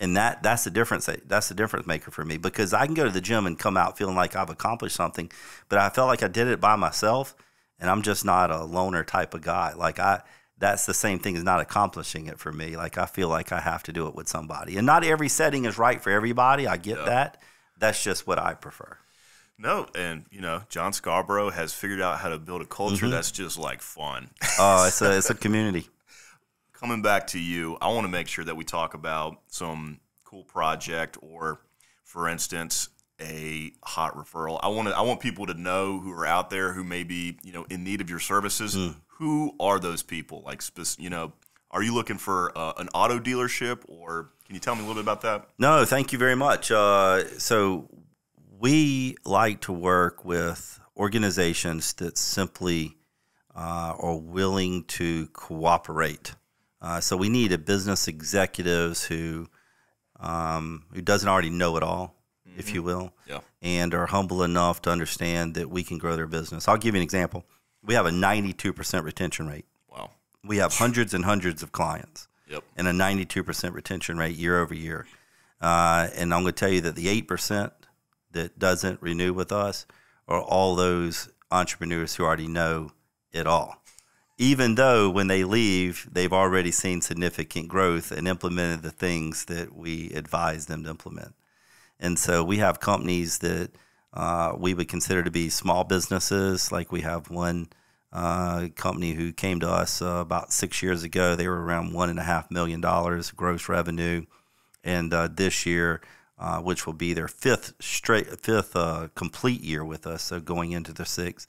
and 0.00 0.16
that 0.16 0.42
that's 0.42 0.64
the 0.64 0.70
difference. 0.70 1.06
That's 1.26 1.48
the 1.50 1.54
difference 1.54 1.86
maker 1.86 2.10
for 2.10 2.24
me 2.24 2.38
because 2.38 2.72
I 2.72 2.86
can 2.86 2.94
go 2.94 3.04
to 3.04 3.10
the 3.10 3.20
gym 3.20 3.46
and 3.46 3.58
come 3.58 3.76
out 3.76 3.98
feeling 3.98 4.16
like 4.16 4.34
I've 4.34 4.48
accomplished 4.48 4.96
something, 4.96 5.30
but 5.68 5.78
I 5.78 5.90
felt 5.90 6.08
like 6.08 6.22
I 6.22 6.28
did 6.28 6.48
it 6.48 6.60
by 6.62 6.76
myself, 6.76 7.36
and 7.78 7.90
I'm 7.90 8.00
just 8.00 8.24
not 8.24 8.50
a 8.50 8.64
loner 8.64 9.04
type 9.04 9.34
of 9.34 9.42
guy. 9.42 9.74
Like 9.74 9.98
I, 9.98 10.22
that's 10.56 10.86
the 10.86 10.94
same 10.94 11.18
thing 11.18 11.36
as 11.36 11.44
not 11.44 11.60
accomplishing 11.60 12.26
it 12.26 12.38
for 12.38 12.52
me. 12.52 12.74
Like 12.76 12.96
I 12.96 13.04
feel 13.04 13.28
like 13.28 13.52
I 13.52 13.60
have 13.60 13.82
to 13.82 13.92
do 13.92 14.06
it 14.08 14.14
with 14.14 14.26
somebody, 14.28 14.78
and 14.78 14.86
not 14.86 15.04
every 15.04 15.28
setting 15.28 15.66
is 15.66 15.76
right 15.78 16.00
for 16.00 16.10
everybody. 16.10 16.66
I 16.66 16.78
get 16.78 16.96
Yeah. 16.98 17.04
that. 17.04 17.42
That's 17.78 18.02
just 18.02 18.26
what 18.26 18.38
I 18.38 18.54
prefer. 18.54 18.96
No, 19.58 19.86
and 19.94 20.24
you 20.30 20.40
know, 20.40 20.62
John 20.70 20.92
Scarborough 20.94 21.50
has 21.50 21.74
figured 21.74 22.00
out 22.00 22.18
how 22.20 22.30
to 22.30 22.38
build 22.38 22.62
a 22.62 22.66
culture 22.66 23.04
Mm-hmm. 23.04 23.10
that's 23.10 23.30
just 23.30 23.58
like 23.58 23.82
fun. 23.82 24.30
Oh, 24.58 24.84
it's 24.88 25.02
a 25.02 25.16
it's 25.18 25.28
a 25.30 25.34
community. 25.34 25.88
Coming 26.84 27.00
back 27.00 27.28
to 27.28 27.38
you, 27.38 27.78
I 27.80 27.88
want 27.88 28.04
to 28.04 28.10
make 28.10 28.28
sure 28.28 28.44
that 28.44 28.58
we 28.58 28.62
talk 28.62 28.92
about 28.92 29.40
some 29.46 30.00
cool 30.22 30.44
project 30.44 31.16
or, 31.22 31.62
for 32.04 32.28
instance, 32.28 32.90
a 33.18 33.72
hot 33.82 34.14
referral. 34.14 34.60
I 34.62 34.68
want 34.68 34.88
to 34.88 34.94
I 34.94 35.00
want 35.00 35.20
people 35.20 35.46
to 35.46 35.54
know 35.54 35.98
who 35.98 36.12
are 36.12 36.26
out 36.26 36.50
there 36.50 36.74
who 36.74 36.84
may 36.84 37.02
be 37.02 37.38
you 37.42 37.54
know 37.54 37.64
in 37.70 37.84
need 37.84 38.02
of 38.02 38.10
your 38.10 38.18
services. 38.18 38.74
Hmm. 38.74 38.98
Who 39.16 39.54
are 39.58 39.80
those 39.80 40.02
people? 40.02 40.42
Like, 40.44 40.60
you 40.98 41.08
know, 41.08 41.32
are 41.70 41.82
you 41.82 41.94
looking 41.94 42.18
for 42.18 42.52
uh, 42.54 42.74
an 42.76 42.90
auto 42.92 43.18
dealership, 43.18 43.78
or 43.88 44.28
can 44.44 44.54
you 44.54 44.60
tell 44.60 44.74
me 44.74 44.82
a 44.82 44.86
little 44.86 45.02
bit 45.02 45.10
about 45.10 45.22
that? 45.22 45.48
No, 45.58 45.86
thank 45.86 46.12
you 46.12 46.18
very 46.18 46.36
much. 46.36 46.70
Uh, 46.70 47.26
so 47.38 47.88
we 48.58 49.16
like 49.24 49.62
to 49.62 49.72
work 49.72 50.22
with 50.22 50.78
organizations 50.98 51.94
that 51.94 52.18
simply 52.18 52.98
uh, 53.56 53.94
are 53.98 54.18
willing 54.18 54.84
to 54.84 55.28
cooperate. 55.28 56.34
Uh, 56.84 57.00
so 57.00 57.16
we 57.16 57.30
need 57.30 57.50
a 57.50 57.56
business 57.56 58.06
executives 58.08 59.04
who 59.04 59.48
um, 60.20 60.84
who 60.92 61.00
doesn't 61.00 61.28
already 61.28 61.48
know 61.50 61.76
it 61.78 61.82
all, 61.82 62.14
if 62.58 62.72
you 62.74 62.82
will, 62.82 63.12
Yeah. 63.26 63.40
and 63.62 63.92
are 63.94 64.06
humble 64.06 64.42
enough 64.42 64.80
to 64.82 64.90
understand 64.90 65.54
that 65.54 65.68
we 65.70 65.82
can 65.82 65.96
grow 65.98 66.14
their 66.14 66.26
business. 66.28 66.68
I'll 66.68 66.76
give 66.76 66.94
you 66.94 67.00
an 67.00 67.02
example. 67.02 67.44
We 67.82 67.94
have 67.94 68.06
a 68.06 68.10
92% 68.10 69.02
retention 69.04 69.48
rate. 69.48 69.64
Wow. 69.90 70.10
We 70.44 70.58
have 70.58 70.74
hundreds 70.74 71.14
and 71.14 71.24
hundreds 71.24 71.62
of 71.62 71.72
clients 71.72 72.28
Yep. 72.48 72.62
and 72.76 72.86
a 72.86 72.92
92% 72.92 73.72
retention 73.74 74.18
rate 74.18 74.36
year 74.36 74.60
over 74.60 74.74
year. 74.74 75.06
Uh, 75.60 76.08
and 76.14 76.32
I'm 76.34 76.42
going 76.42 76.54
to 76.54 76.60
tell 76.60 76.70
you 76.72 76.82
that 76.82 76.94
the 76.96 77.08
8% 77.22 77.72
that 78.32 78.58
doesn't 78.58 79.00
renew 79.02 79.32
with 79.32 79.50
us 79.52 79.86
are 80.28 80.40
all 80.40 80.76
those 80.76 81.28
entrepreneurs 81.50 82.14
who 82.16 82.24
already 82.24 82.48
know 82.48 82.90
it 83.32 83.46
all. 83.46 83.82
Even 84.36 84.74
though 84.74 85.08
when 85.08 85.28
they 85.28 85.44
leave, 85.44 86.08
they've 86.10 86.32
already 86.32 86.72
seen 86.72 87.00
significant 87.00 87.68
growth 87.68 88.10
and 88.10 88.26
implemented 88.26 88.82
the 88.82 88.90
things 88.90 89.44
that 89.44 89.74
we 89.74 90.10
advise 90.10 90.66
them 90.66 90.84
to 90.84 90.90
implement. 90.90 91.34
And 92.00 92.18
so 92.18 92.42
we 92.42 92.58
have 92.58 92.80
companies 92.80 93.38
that 93.38 93.70
uh, 94.12 94.54
we 94.58 94.74
would 94.74 94.88
consider 94.88 95.22
to 95.22 95.30
be 95.30 95.50
small 95.50 95.84
businesses. 95.84 96.72
Like 96.72 96.90
we 96.90 97.02
have 97.02 97.30
one 97.30 97.68
uh, 98.12 98.68
company 98.76 99.12
who 99.12 99.32
came 99.32 99.60
to 99.60 99.68
us 99.68 100.00
uh, 100.00 100.06
about 100.06 100.52
six 100.52 100.82
years 100.82 101.02
ago. 101.02 101.34
They 101.34 101.48
were 101.48 101.62
around 101.62 101.92
one 101.92 102.10
and 102.10 102.18
a 102.18 102.22
half 102.22 102.50
million 102.50 102.80
dollars 102.80 103.32
gross 103.32 103.68
revenue, 103.68 104.24
and 104.84 105.12
uh, 105.12 105.28
this 105.32 105.66
year, 105.66 106.00
uh, 106.38 106.60
which 106.60 106.86
will 106.86 106.92
be 106.92 107.12
their 107.12 107.26
fifth 107.28 107.74
straight 107.80 108.40
fifth 108.40 108.76
uh, 108.76 109.08
complete 109.16 109.62
year 109.62 109.84
with 109.84 110.06
us, 110.06 110.22
so 110.22 110.40
going 110.40 110.70
into 110.70 110.92
their 110.92 111.06
sixth, 111.06 111.48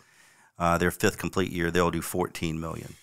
uh, 0.58 0.78
their 0.78 0.92
fifth 0.92 1.18
complete 1.18 1.52
year, 1.52 1.72
they'll 1.72 1.92
do 1.92 2.02
14 2.02 2.60
million. 2.60 2.96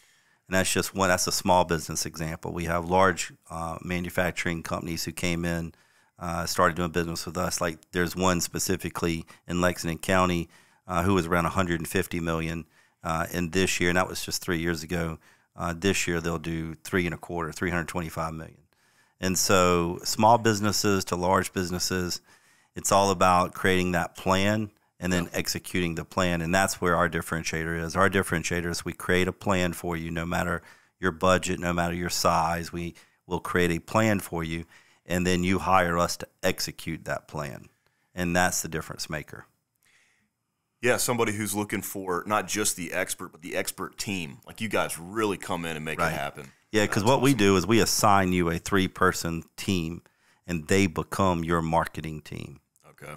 And 0.49 0.57
that's 0.57 0.73
just 0.73 0.95
one. 0.95 1.09
That's 1.09 1.27
a 1.27 1.33
small 1.33 1.65
business 1.65 2.05
example. 2.05 2.53
We 2.53 2.65
have 2.65 2.88
large 2.88 3.33
uh, 3.51 3.79
manufacturing 3.83 4.62
companies 4.62 5.05
who 5.05 5.12
came 5.12 5.45
in, 5.45 5.73
uh, 6.19 6.47
started 6.47 6.77
doing 6.77 6.91
business 6.91 7.27
with 7.27 7.37
us. 7.37 7.61
Like 7.61 7.79
there's 7.93 8.17
one 8.17 8.41
specifically 8.41 9.25
in 9.47 9.61
Lexington 9.61 9.99
County 9.99 10.49
uh, 10.87 11.03
who 11.03 11.15
was 11.15 11.27
around 11.27 11.45
150 11.45 12.21
million 12.21 12.65
uh, 13.05 13.27
in 13.33 13.51
this 13.51 13.81
year, 13.81 13.91
and 13.91 13.97
that 13.97 14.09
was 14.09 14.25
just 14.25 14.43
three 14.43 14.59
years 14.59 14.83
ago. 14.83 15.19
Uh, 15.55 15.75
this 15.77 16.07
year 16.07 16.21
they'll 16.21 16.38
do 16.38 16.75
three 16.75 17.07
and 17.07 17.15
a 17.15 17.19
quarter, 17.19 17.53
325 17.53 18.35
million. 18.35 18.57
And 19.21 19.38
so, 19.38 20.01
small 20.03 20.38
businesses 20.38 21.05
to 21.07 21.17
large 21.17 21.53
businesses, 21.53 22.21
it's 22.75 22.91
all 22.91 23.11
about 23.11 23.55
creating 23.55 23.93
that 23.93 24.17
plan 24.17 24.71
and 25.03 25.12
then 25.12 25.29
executing 25.33 25.97
the 25.97 26.05
plan. 26.05 26.41
And 26.41 26.55
that's 26.55 26.81
where 26.81 26.97
our 26.97 27.11
differentiator 27.11 27.79
is. 27.83 27.97
Our 27.97 28.09
differentiator 28.09 28.71
is 28.71 28.85
we 28.85 28.93
create 28.93 29.27
a 29.27 29.33
plan 29.33 29.73
for 29.73 29.97
you, 29.97 30.12
no 30.12 30.25
matter 30.25 30.62
your 31.01 31.11
budget, 31.11 31.59
no 31.59 31.73
matter 31.73 31.93
your 31.95 32.09
size. 32.09 32.73
We 32.73 32.95
will 33.27 33.41
create 33.41 33.73
a 33.73 33.81
plan 33.81 34.21
for 34.21 34.45
you, 34.45 34.65
and 35.05 35.27
then 35.27 35.43
you 35.43 35.59
hire 35.59 35.99
us 35.99 36.17
to 36.19 36.29
execute 36.43 37.05
that 37.05 37.27
plan. 37.27 37.67
And 38.15 38.35
that's 38.37 38.62
the 38.62 38.69
difference 38.69 39.11
maker. 39.11 39.47
Yeah, 40.81 40.97
somebody 40.99 41.33
who's 41.33 41.55
looking 41.55 41.83
for 41.83 42.23
not 42.27 42.47
just 42.47 42.77
the 42.77 42.93
expert, 42.93 43.33
but 43.33 43.43
the 43.43 43.57
expert 43.57 43.99
team. 43.99 44.38
Like 44.47 44.61
you 44.61 44.69
guys 44.69 44.99
really 44.99 45.37
come 45.37 45.65
in 45.65 45.75
and 45.77 45.85
make 45.85 45.99
Right. 45.99 46.12
it 46.12 46.17
happen. 46.17 46.53
Yeah, 46.71 46.85
because 46.87 47.05
what 47.05 47.21
we 47.21 47.35
do 47.35 47.57
is 47.57 47.67
we 47.67 47.81
assign 47.81 48.33
you 48.33 48.49
a 48.51 48.59
three 48.59 48.88
person 48.88 49.43
team, 49.57 50.03
and 50.47 50.69
they 50.69 50.87
become 50.87 51.43
your 51.45 51.61
marketing 51.61 52.21
team. 52.21 52.61
Okay. 52.91 53.15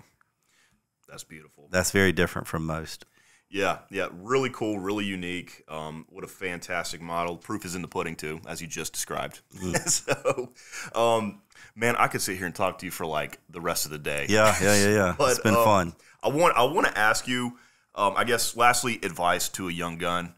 That's 1.16 1.24
beautiful. 1.24 1.70
That's 1.72 1.92
very 1.92 2.12
different 2.12 2.46
from 2.46 2.66
most. 2.66 3.06
Yeah, 3.50 3.78
yeah, 3.90 4.10
really 4.12 4.50
cool, 4.50 4.80
really 4.80 5.06
unique. 5.06 5.64
Um, 5.70 6.06
what 6.10 6.26
a 6.26 6.28
fantastic 6.28 7.00
model. 7.00 7.38
Proof 7.38 7.64
is 7.64 7.74
in 7.74 7.82
the 7.82 7.88
pudding 7.88 8.18
too, 8.18 8.42
as 8.46 8.62
you 8.62 8.68
just 8.68 8.92
described. 8.92 9.40
so, 9.86 10.52
um, 10.94 11.42
man, 11.74 11.96
I 11.96 12.10
could 12.10 12.22
sit 12.22 12.36
here 12.36 12.48
and 12.48 12.54
talk 12.54 12.80
to 12.80 12.86
you 12.86 12.92
for 12.92 13.06
like 13.06 13.40
the 13.50 13.62
rest 13.62 13.86
of 13.86 13.92
the 13.92 13.98
day. 13.98 14.26
Yeah, 14.28 14.54
yeah, 14.62 14.76
yeah, 14.76 14.90
yeah. 14.90 15.16
But, 15.18 15.32
it's 15.32 15.40
been 15.40 15.56
um, 15.56 15.64
fun. 15.64 15.96
I 16.22 16.28
want 16.28 16.58
I 16.58 16.64
want 16.66 16.88
to 16.88 16.98
ask 16.98 17.30
you, 17.30 17.58
um, 17.96 18.16
I 18.18 18.26
guess, 18.26 18.58
lastly, 18.58 19.00
advice 19.02 19.48
to 19.50 19.70
a 19.70 19.72
young 19.72 19.98
gun 20.00 20.36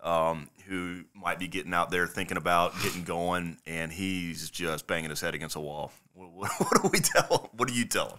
um, 0.00 0.48
who 0.68 1.02
might 1.12 1.40
be 1.40 1.48
getting 1.48 1.74
out 1.74 1.90
there 1.90 2.06
thinking 2.06 2.36
about 2.36 2.80
getting 2.84 3.02
going, 3.02 3.58
and 3.66 3.90
he's 3.90 4.48
just 4.48 4.86
banging 4.86 5.10
his 5.10 5.20
head 5.20 5.34
against 5.34 5.56
a 5.56 5.60
wall. 5.60 5.90
What, 6.14 6.30
what, 6.30 6.50
what 6.58 6.82
do 6.82 6.88
we 6.92 7.00
tell 7.00 7.36
him? 7.36 7.50
What 7.56 7.66
do 7.66 7.74
you 7.74 7.84
tell 7.84 8.10
him? 8.10 8.18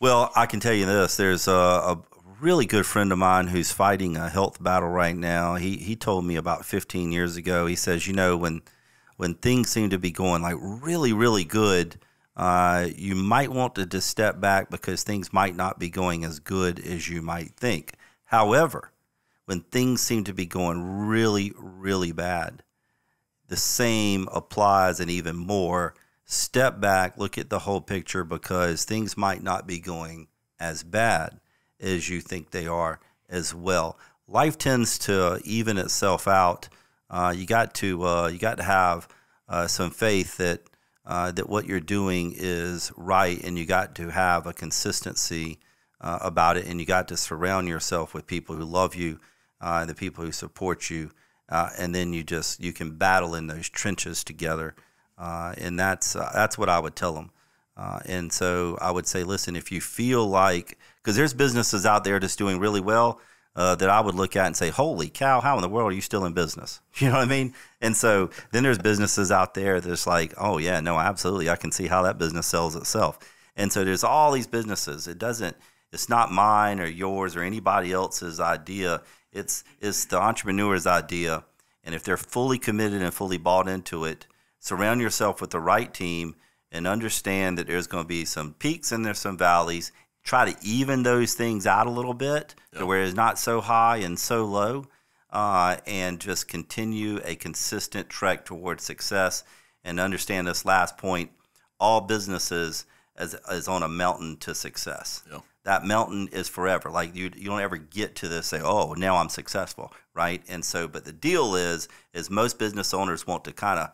Well, 0.00 0.30
I 0.36 0.46
can 0.46 0.60
tell 0.60 0.74
you 0.74 0.86
this: 0.86 1.16
there's 1.16 1.48
a, 1.48 1.52
a 1.52 2.02
really 2.40 2.66
good 2.66 2.86
friend 2.86 3.10
of 3.10 3.18
mine 3.18 3.48
who's 3.48 3.72
fighting 3.72 4.16
a 4.16 4.28
health 4.28 4.62
battle 4.62 4.88
right 4.88 5.16
now. 5.16 5.56
He 5.56 5.76
he 5.76 5.96
told 5.96 6.24
me 6.24 6.36
about 6.36 6.64
15 6.64 7.10
years 7.10 7.36
ago. 7.36 7.66
He 7.66 7.74
says, 7.74 8.06
you 8.06 8.12
know, 8.12 8.36
when 8.36 8.62
when 9.16 9.34
things 9.34 9.70
seem 9.70 9.90
to 9.90 9.98
be 9.98 10.12
going 10.12 10.42
like 10.42 10.56
really, 10.60 11.12
really 11.12 11.44
good, 11.44 11.98
uh, 12.36 12.86
you 12.94 13.16
might 13.16 13.50
want 13.50 13.74
to 13.74 13.86
just 13.86 14.08
step 14.08 14.40
back 14.40 14.70
because 14.70 15.02
things 15.02 15.32
might 15.32 15.56
not 15.56 15.80
be 15.80 15.90
going 15.90 16.24
as 16.24 16.38
good 16.38 16.78
as 16.78 17.08
you 17.08 17.20
might 17.20 17.56
think. 17.56 17.94
However, 18.26 18.92
when 19.46 19.62
things 19.62 20.00
seem 20.00 20.22
to 20.24 20.32
be 20.32 20.46
going 20.46 21.08
really, 21.08 21.52
really 21.56 22.12
bad, 22.12 22.62
the 23.48 23.56
same 23.56 24.28
applies 24.32 25.00
and 25.00 25.10
even 25.10 25.34
more. 25.36 25.94
Step 26.30 26.78
back, 26.78 27.16
look 27.16 27.38
at 27.38 27.48
the 27.48 27.60
whole 27.60 27.80
picture 27.80 28.22
because 28.22 28.84
things 28.84 29.16
might 29.16 29.42
not 29.42 29.66
be 29.66 29.78
going 29.78 30.28
as 30.60 30.82
bad 30.82 31.40
as 31.80 32.10
you 32.10 32.20
think 32.20 32.50
they 32.50 32.66
are 32.66 33.00
as 33.30 33.54
well. 33.54 33.98
Life 34.26 34.58
tends 34.58 34.98
to 34.98 35.40
even 35.44 35.78
itself 35.78 36.28
out. 36.28 36.68
Uh, 37.08 37.32
you 37.34 37.46
got 37.46 37.72
to 37.76 38.04
uh, 38.04 38.28
you 38.28 38.38
got 38.38 38.58
to 38.58 38.62
have 38.62 39.08
uh, 39.48 39.66
some 39.66 39.90
faith 39.90 40.36
that 40.36 40.60
uh, 41.06 41.32
that 41.32 41.48
what 41.48 41.64
you're 41.64 41.80
doing 41.80 42.34
is 42.36 42.92
right, 42.94 43.42
and 43.42 43.58
you 43.58 43.64
got 43.64 43.94
to 43.94 44.10
have 44.10 44.46
a 44.46 44.52
consistency 44.52 45.58
uh, 46.02 46.18
about 46.20 46.58
it, 46.58 46.66
and 46.66 46.78
you 46.78 46.84
got 46.84 47.08
to 47.08 47.16
surround 47.16 47.68
yourself 47.68 48.12
with 48.12 48.26
people 48.26 48.54
who 48.54 48.66
love 48.66 48.94
you, 48.94 49.18
uh, 49.62 49.86
the 49.86 49.94
people 49.94 50.22
who 50.22 50.32
support 50.32 50.90
you, 50.90 51.10
and 51.48 51.94
then 51.94 52.12
you 52.12 52.22
just 52.22 52.62
you 52.62 52.74
can 52.74 52.98
battle 52.98 53.34
in 53.34 53.46
those 53.46 53.70
trenches 53.70 54.22
together, 54.22 54.74
uh, 55.18 55.54
and 55.58 55.78
that's 55.78 56.14
uh, 56.16 56.30
that's 56.34 56.56
what 56.56 56.68
I 56.68 56.78
would 56.78 56.96
tell 56.96 57.12
them. 57.12 57.30
Uh, 57.76 58.00
and 58.06 58.32
so 58.32 58.76
I 58.80 58.90
would 58.90 59.06
say, 59.06 59.22
listen, 59.22 59.54
if 59.54 59.70
you 59.70 59.80
feel 59.80 60.26
like, 60.26 60.76
because 60.96 61.16
there's 61.16 61.32
businesses 61.32 61.86
out 61.86 62.02
there 62.02 62.18
that's 62.18 62.34
doing 62.34 62.58
really 62.58 62.80
well 62.80 63.20
uh, 63.54 63.76
that 63.76 63.88
I 63.88 64.00
would 64.00 64.16
look 64.16 64.34
at 64.34 64.46
and 64.46 64.56
say, 64.56 64.70
holy 64.70 65.08
cow, 65.08 65.40
how 65.40 65.54
in 65.56 65.62
the 65.62 65.68
world 65.68 65.92
are 65.92 65.94
you 65.94 66.00
still 66.00 66.24
in 66.24 66.32
business? 66.32 66.80
You 66.98 67.08
know 67.08 67.14
what 67.14 67.22
I 67.22 67.30
mean? 67.30 67.54
And 67.80 67.96
so 67.96 68.30
then 68.50 68.64
there's 68.64 68.78
businesses 68.78 69.30
out 69.30 69.54
there 69.54 69.80
that's 69.80 70.06
like, 70.06 70.34
oh, 70.36 70.58
yeah, 70.58 70.80
no, 70.80 70.98
absolutely. 70.98 71.48
I 71.48 71.54
can 71.54 71.70
see 71.70 71.86
how 71.86 72.02
that 72.02 72.18
business 72.18 72.48
sells 72.48 72.74
itself. 72.74 73.20
And 73.54 73.72
so 73.72 73.84
there's 73.84 74.02
all 74.02 74.32
these 74.32 74.48
businesses. 74.48 75.06
It 75.06 75.18
doesn't, 75.18 75.56
it's 75.92 76.08
not 76.08 76.32
mine 76.32 76.80
or 76.80 76.86
yours 76.86 77.36
or 77.36 77.42
anybody 77.42 77.92
else's 77.92 78.40
idea. 78.40 79.02
It's, 79.32 79.62
it's 79.80 80.06
the 80.06 80.18
entrepreneur's 80.18 80.88
idea. 80.88 81.44
And 81.84 81.94
if 81.94 82.02
they're 82.02 82.16
fully 82.16 82.58
committed 82.58 83.00
and 83.00 83.14
fully 83.14 83.38
bought 83.38 83.68
into 83.68 84.04
it, 84.04 84.26
surround 84.58 85.00
yourself 85.00 85.40
with 85.40 85.50
the 85.50 85.60
right 85.60 85.92
team 85.92 86.34
and 86.70 86.86
understand 86.86 87.58
that 87.58 87.66
there's 87.66 87.86
going 87.86 88.04
to 88.04 88.08
be 88.08 88.24
some 88.24 88.54
peaks 88.54 88.92
and 88.92 89.04
there's 89.04 89.18
some 89.18 89.38
valleys. 89.38 89.92
Try 90.22 90.52
to 90.52 90.66
even 90.66 91.02
those 91.02 91.34
things 91.34 91.66
out 91.66 91.86
a 91.86 91.90
little 91.90 92.14
bit 92.14 92.54
to 92.76 92.84
where 92.84 93.02
it's 93.02 93.14
not 93.14 93.38
so 93.38 93.60
high 93.60 93.98
and 93.98 94.18
so 94.18 94.44
low, 94.44 94.86
uh, 95.30 95.76
and 95.86 96.20
just 96.20 96.48
continue 96.48 97.20
a 97.24 97.34
consistent 97.34 98.08
trek 98.08 98.44
towards 98.44 98.84
success. 98.84 99.44
And 99.84 99.98
understand 99.98 100.46
this 100.46 100.66
last 100.66 100.98
point: 100.98 101.30
all 101.80 102.02
businesses 102.02 102.84
is, 103.18 103.36
is 103.50 103.68
on 103.68 103.82
a 103.82 103.88
mountain 103.88 104.36
to 104.38 104.54
success. 104.54 105.22
Yeah. 105.30 105.40
That 105.64 105.84
mountain 105.84 106.28
is 106.32 106.48
forever. 106.48 106.90
Like 106.90 107.14
you, 107.14 107.30
you 107.34 107.48
don't 107.48 107.60
ever 107.60 107.76
get 107.76 108.16
to 108.16 108.28
this 108.28 108.48
say, 108.48 108.60
"Oh, 108.62 108.94
now 108.94 109.16
I'm 109.16 109.28
successful," 109.30 109.92
right? 110.14 110.42
And 110.48 110.64
so, 110.64 110.88
but 110.88 111.04
the 111.04 111.12
deal 111.12 111.54
is, 111.54 111.88
is 112.12 112.28
most 112.28 112.58
business 112.58 112.92
owners 112.92 113.26
want 113.26 113.44
to 113.44 113.52
kind 113.52 113.78
of 113.78 113.90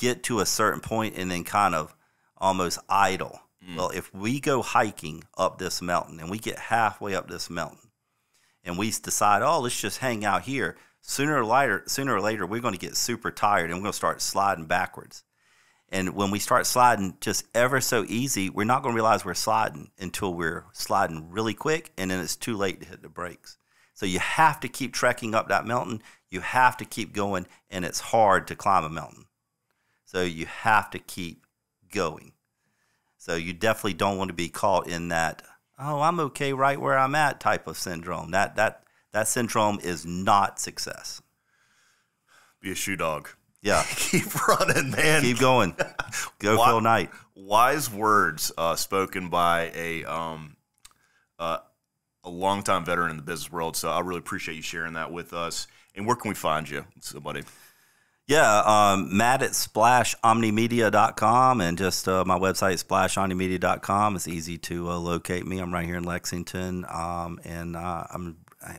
get 0.00 0.24
to 0.24 0.40
a 0.40 0.46
certain 0.46 0.80
point 0.80 1.14
and 1.16 1.30
then 1.30 1.44
kind 1.44 1.74
of 1.74 1.94
almost 2.38 2.78
idle. 2.88 3.38
Mm. 3.64 3.76
Well, 3.76 3.90
if 3.90 4.12
we 4.12 4.40
go 4.40 4.62
hiking 4.62 5.24
up 5.36 5.58
this 5.58 5.82
mountain 5.82 6.18
and 6.18 6.30
we 6.30 6.38
get 6.38 6.58
halfway 6.58 7.14
up 7.14 7.28
this 7.28 7.50
mountain 7.50 7.90
and 8.64 8.78
we 8.78 8.90
decide, 8.90 9.42
oh, 9.42 9.60
let's 9.60 9.80
just 9.80 9.98
hang 9.98 10.24
out 10.24 10.42
here, 10.42 10.76
sooner 11.02 11.36
or 11.36 11.44
later, 11.44 11.84
sooner 11.86 12.14
or 12.14 12.20
later, 12.20 12.46
we're 12.46 12.60
going 12.60 12.74
to 12.74 12.80
get 12.80 12.96
super 12.96 13.30
tired 13.30 13.70
and 13.70 13.74
we're 13.74 13.84
going 13.84 13.92
to 13.92 13.96
start 13.96 14.22
sliding 14.22 14.64
backwards. 14.64 15.22
And 15.90 16.14
when 16.14 16.30
we 16.30 16.38
start 16.38 16.66
sliding 16.66 17.16
just 17.20 17.44
ever 17.54 17.80
so 17.80 18.04
easy, 18.08 18.48
we're 18.48 18.64
not 18.64 18.82
going 18.82 18.94
to 18.94 18.96
realize 18.96 19.24
we're 19.24 19.34
sliding 19.34 19.90
until 19.98 20.32
we're 20.32 20.64
sliding 20.72 21.30
really 21.30 21.54
quick 21.54 21.92
and 21.98 22.10
then 22.10 22.20
it's 22.20 22.36
too 22.36 22.56
late 22.56 22.80
to 22.80 22.86
hit 22.86 23.02
the 23.02 23.08
brakes. 23.08 23.58
So 23.94 24.06
you 24.06 24.18
have 24.18 24.60
to 24.60 24.68
keep 24.68 24.94
trekking 24.94 25.34
up 25.34 25.48
that 25.48 25.66
mountain. 25.66 26.02
You 26.30 26.40
have 26.40 26.78
to 26.78 26.86
keep 26.86 27.12
going, 27.12 27.46
and 27.68 27.84
it's 27.84 28.00
hard 28.00 28.46
to 28.46 28.56
climb 28.56 28.84
a 28.84 28.88
mountain. 28.88 29.26
So 30.10 30.22
you 30.22 30.46
have 30.46 30.90
to 30.90 30.98
keep 30.98 31.46
going. 31.92 32.32
So 33.16 33.36
you 33.36 33.52
definitely 33.52 33.94
don't 33.94 34.18
want 34.18 34.26
to 34.26 34.34
be 34.34 34.48
caught 34.48 34.88
in 34.88 35.06
that 35.08 35.42
oh 35.78 36.00
I'm 36.00 36.18
okay 36.18 36.52
right 36.52 36.80
where 36.80 36.98
I'm 36.98 37.14
at 37.14 37.38
type 37.38 37.68
of 37.68 37.78
syndrome. 37.78 38.32
That 38.32 38.56
that 38.56 38.82
that 39.12 39.28
syndrome 39.28 39.78
is 39.80 40.04
not 40.04 40.58
success. 40.58 41.22
Be 42.60 42.72
a 42.72 42.74
shoe 42.74 42.96
dog. 42.96 43.28
Yeah, 43.62 43.84
Keep 43.96 44.48
running, 44.48 44.90
man. 44.90 45.22
keep 45.22 45.38
going. 45.38 45.76
Go 46.40 46.56
Why- 46.56 46.66
Phil 46.70 46.80
Knight. 46.80 47.10
Wise 47.36 47.88
words 47.88 48.50
uh, 48.58 48.74
spoken 48.74 49.28
by 49.28 49.70
a 49.76 50.04
um, 50.06 50.56
uh, 51.38 51.58
a 52.24 52.30
longtime 52.30 52.84
veteran 52.84 53.12
in 53.12 53.16
the 53.16 53.22
business 53.22 53.52
world. 53.52 53.76
So 53.76 53.90
I 53.90 54.00
really 54.00 54.18
appreciate 54.18 54.56
you 54.56 54.62
sharing 54.62 54.94
that 54.94 55.12
with 55.12 55.32
us. 55.34 55.68
And 55.94 56.04
where 56.04 56.16
can 56.16 56.30
we 56.30 56.34
find 56.34 56.68
you, 56.68 56.84
somebody? 56.98 57.42
Yeah, 58.30 58.60
um, 58.60 59.14
Matt 59.16 59.42
at 59.42 59.50
splashomnimedia.com 59.50 61.60
and 61.60 61.76
just 61.76 62.06
uh, 62.06 62.24
my 62.24 62.38
website, 62.38 62.80
splashomnimedia.com. 62.80 64.14
It's 64.14 64.28
easy 64.28 64.56
to 64.56 64.88
uh, 64.88 64.98
locate 64.98 65.44
me. 65.44 65.58
I'm 65.58 65.74
right 65.74 65.84
here 65.84 65.96
in 65.96 66.04
Lexington, 66.04 66.86
um, 66.88 67.40
and 67.42 67.74
uh, 67.74 68.04
I'm 68.08 68.36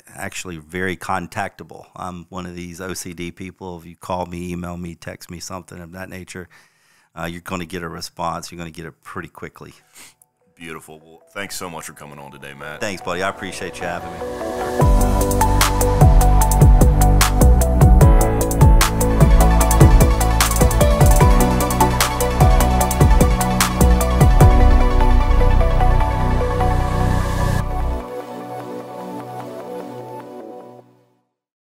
actually 0.07 0.55
very 0.55 0.95
contactable. 0.95 1.87
I'm 1.97 2.27
one 2.29 2.45
of 2.45 2.55
these 2.55 2.79
OCD 2.79 3.35
people. 3.35 3.77
If 3.77 3.85
you 3.85 3.97
call 3.97 4.25
me, 4.25 4.53
email 4.53 4.77
me, 4.77 4.95
text 4.95 5.29
me, 5.29 5.41
something 5.41 5.81
of 5.81 5.91
that 5.91 6.07
nature, 6.07 6.47
uh, 7.13 7.25
you're 7.25 7.41
going 7.41 7.59
to 7.59 7.67
get 7.67 7.83
a 7.83 7.89
response. 7.89 8.53
You're 8.53 8.57
going 8.57 8.71
to 8.71 8.75
get 8.75 8.85
it 8.85 9.03
pretty 9.03 9.27
quickly. 9.27 9.73
Beautiful. 10.55 10.99
Well, 10.99 11.23
thanks 11.33 11.57
so 11.57 11.69
much 11.69 11.87
for 11.87 11.93
coming 11.93 12.19
on 12.19 12.31
today, 12.31 12.53
Matt. 12.53 12.79
Thanks, 12.79 13.01
buddy. 13.01 13.21
I 13.21 13.27
appreciate 13.27 13.81
you 13.81 13.83
having 13.83 14.13
me. 14.13 15.20